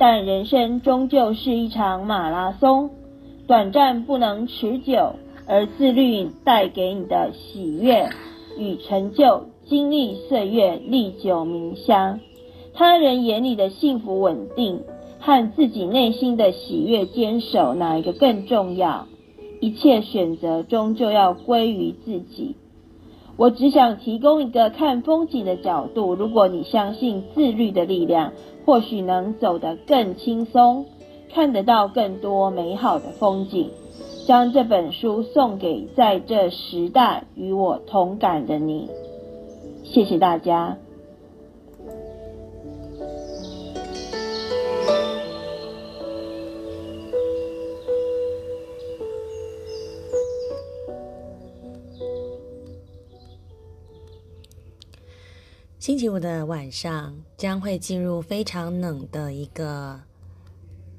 [0.00, 2.88] 但人生终究是一场马拉松，
[3.46, 8.08] 短暂不能持久，而自律带给你的喜悦
[8.56, 12.18] 与成就，经历岁月历久弥香。
[12.72, 14.80] 他人眼里的幸福稳定
[15.18, 19.06] 和自己内心的喜悦坚守，哪一个更重要？
[19.60, 22.56] 一切选择终究要归于自己。
[23.40, 28.32] 我只想提供一个看风景的角度，如果你相信自律的力量。
[28.66, 30.84] 或许能走得更轻松，
[31.32, 33.70] 看得到更多美好的风景。
[34.26, 38.90] 将这本书送给在这时代与我同感的你。
[39.82, 40.76] 谢谢大家。
[55.80, 59.98] 星期五的晚上将会进入非常冷的一个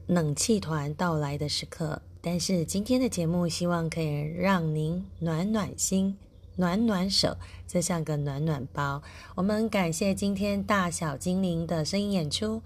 [0.08, 6.18] 冷气团到来的时刻，但是今天的节目希望可以让您暖暖心、
[6.56, 9.04] 暖暖手，就像个暖暖包。
[9.36, 12.64] 我们感谢今天大小精灵的声音演出，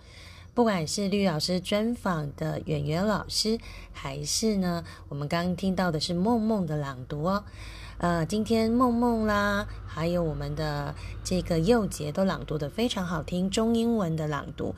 [0.53, 3.59] 不管是绿老师专访的演员老师，
[3.91, 7.43] 还是呢我们刚刚听到的是梦梦的朗读哦。
[7.97, 10.93] 呃，今天梦梦啦，还有我们的
[11.23, 14.75] 这个佑杰都朗读的非常好听，中英文的朗读，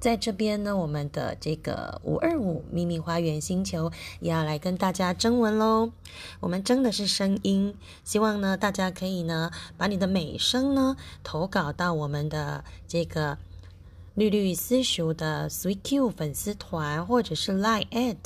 [0.00, 5.92] 在这边呢，我们的这个五二五秘密花园星球也要来跟大家征文喽。
[6.40, 13.38] 我们征的是声音，希望呢大家可以呢把你的美声呢投稿到我们的这个
[14.14, 18.16] 绿绿私塾的 Sweet Q 粉丝团，或者是 Line at，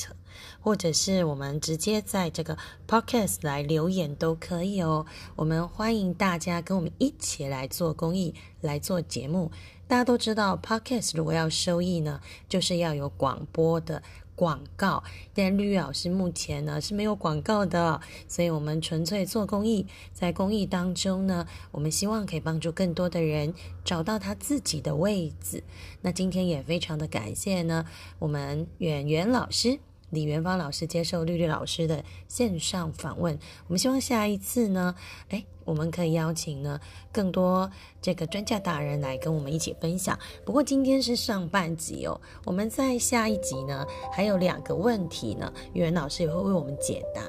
[0.62, 2.56] 或者是我们直接在这个
[2.86, 5.04] Podcast 来留言都可以哦。
[5.36, 9.50] 我们欢迎大家跟我们一起来做公益，来做节目。
[9.88, 14.02] 大家都知道，Podcast 如果要收益呢，就是要有广播的
[14.34, 15.02] 广告。
[15.34, 19.86] 但绿绿老师目前呢是没有广告的，所以我们纯粹做公益。
[20.14, 23.52] 在公益当中呢，我们希望可以帮助更多的人
[23.84, 25.62] 找到他自己的位置。
[26.00, 27.84] 那今天也非常的感谢呢，
[28.18, 29.80] 我们远远老师。
[30.12, 34.94] 李元芳老师接受绿绿老师的线上访问，我们希望下一次呢，
[35.30, 36.78] 哎，我们可以邀请呢
[37.10, 37.70] 更多
[38.02, 40.18] 这个专家达人来跟我们一起分享。
[40.44, 47.22] 不过今天是上半集哦，我们在下一集呢还有两个问题呢，袁老师也会为我们解答。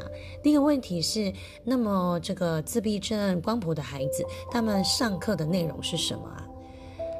[0.43, 1.31] 第一个问题是，
[1.63, 6.45] 那么这个自闭症光谱的孩子，他们上课的内容是什么啊？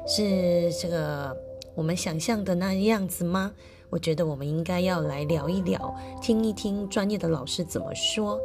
[0.06, 1.34] 是这个
[1.74, 3.50] 我们想象的那样子吗？
[3.94, 8.40] 我觉得我们应该要来聊一聊，听一听专业的老师怎么说。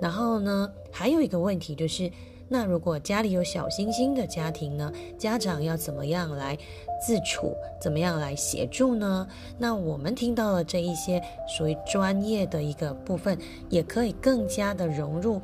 [0.00, 2.08] 然后呢，还有一个问题就是，
[2.48, 6.56] 那如果家里有小星星的家庭呢，家长要怎么样来
[7.04, 9.26] 自处，怎么样来协助呢？
[9.58, 13.36] 那我们听到了这一些属于专业的一个部分，
[13.68, 15.42] 也可以更加的融入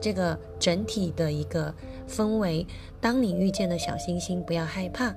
[0.00, 1.70] 这个整体的一个
[2.08, 2.66] 氛围。
[2.98, 5.14] 当你遇见了小星星，不要害怕，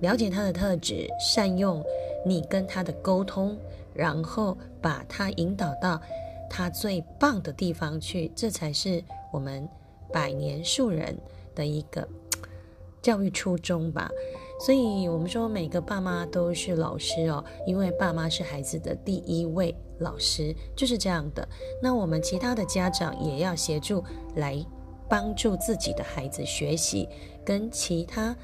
[0.00, 1.84] 了解他的特质，善用。
[2.26, 3.54] 你跟他的沟通，
[3.92, 6.00] 然后把他引导到
[6.48, 9.68] 他最棒的地方去，这才是我们
[10.10, 11.14] 百年树人
[11.54, 12.08] 的一个
[13.02, 14.10] 教育初衷吧。
[14.58, 21.46] 所以，我们说每个爸妈都是老师哦，因为爸妈是孩子的第一位老师，就是这样的。
[21.82, 24.02] 那我们其他的家长也要协助
[24.36, 24.64] 来
[25.10, 27.06] 帮助自己的孩子学习，
[27.44, 28.34] 跟其他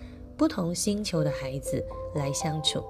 [0.41, 1.84] 不同星球的孩子
[2.14, 2.82] 来相处。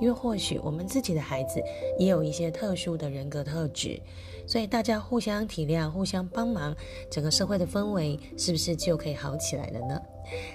[0.00, 1.62] 因为或许我们自己的孩子
[2.00, 4.02] 也有一些特殊的人格特质，
[4.44, 6.74] 所以大家互相体谅、互相帮忙，
[7.08, 10.02] 整个社会的氛围是不是就可以好起来了呢？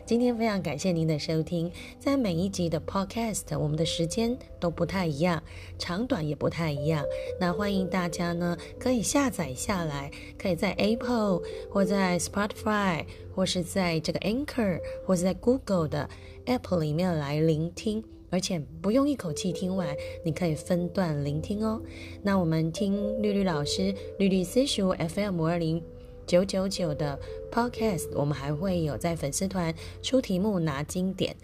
[0.06, 5.42] 今天非常感谢您的收听，在每一集的 Podcast，我们的时间都不太一样，
[5.78, 7.06] 长短也不太一样。
[7.40, 16.10] 那欢迎大家呢可以下载下来，可以在 Apple 或在 Spotify 或是在这个 Anchor 或是在 Google 的
[16.46, 18.04] App 里面来聆听。
[18.34, 19.94] 而且不用一口气听完，
[20.24, 21.82] 你可以分段聆听哦。
[22.24, 25.84] 那我们听绿绿老师绿绿私塾 FM 五二零
[26.26, 27.20] 九九九的
[27.52, 31.36] Podcast，我们还会有在粉丝团出题目拿经典，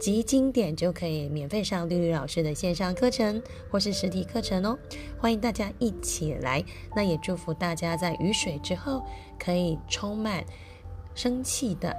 [0.00, 4.78] 集经典就可以免费上绿绿老师的线上课程或是实体课程哦。
[5.18, 6.64] 欢迎大家一起来，
[6.94, 9.02] 那也祝福大家在雨水之后
[9.38, 10.44] 可以充满
[11.14, 11.94] 生气的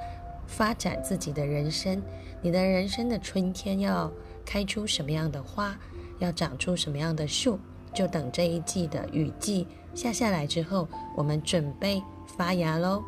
[0.45, 2.01] 发展自己的人生。
[2.41, 4.11] 你的人生的春天要。
[4.49, 5.77] 开出什么样的花，
[6.19, 7.59] 要长出什么样的树，
[7.93, 13.03] 就等这一季的雨季下下来之后，我们准备发芽喽。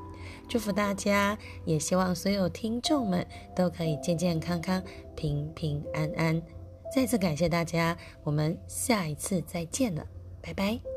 [0.47, 4.81] 祝福大家，也希望所有听众们都可以健健康康、
[5.15, 6.41] 平平安安。
[6.95, 10.07] 再次感谢大家，我们下一次再见了，
[10.41, 10.88] 拜拜。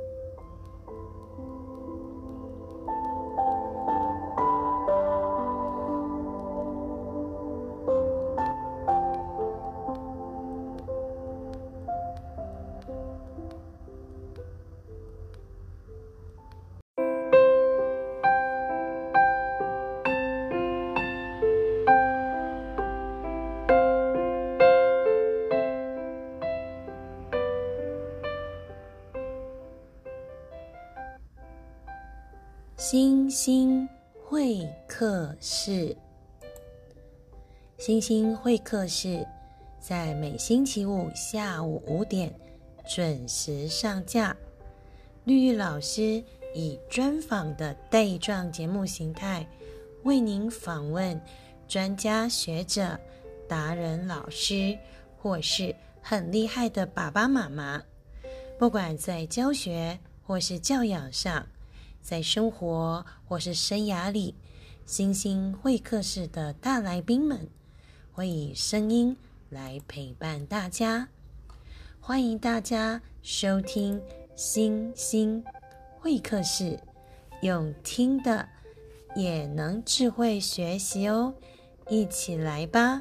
[37.85, 39.27] 星星会客室
[39.81, 42.33] 在每星期五下午五点
[42.89, 44.37] 准时上架。
[45.25, 46.23] 绿玉老师
[46.55, 49.45] 以专访的带状节目形态，
[50.05, 51.21] 为您访问
[51.67, 52.97] 专家学者、
[53.49, 54.79] 达人老师，
[55.19, 57.83] 或是很厉害的爸爸妈妈，
[58.61, 61.45] 不管在教学或是教养上。
[62.01, 64.37] 在生活或是生涯里，
[64.87, 67.49] 星星会客室的大来宾们
[68.13, 69.17] 会以声音
[69.49, 71.09] 来陪伴大家。
[71.99, 74.01] 欢迎大家收听
[74.37, 75.43] 星星
[75.99, 76.79] 会客室，
[77.41, 78.47] 用听的
[79.17, 81.33] 也能智慧学习哦，
[81.89, 83.01] 一起来吧。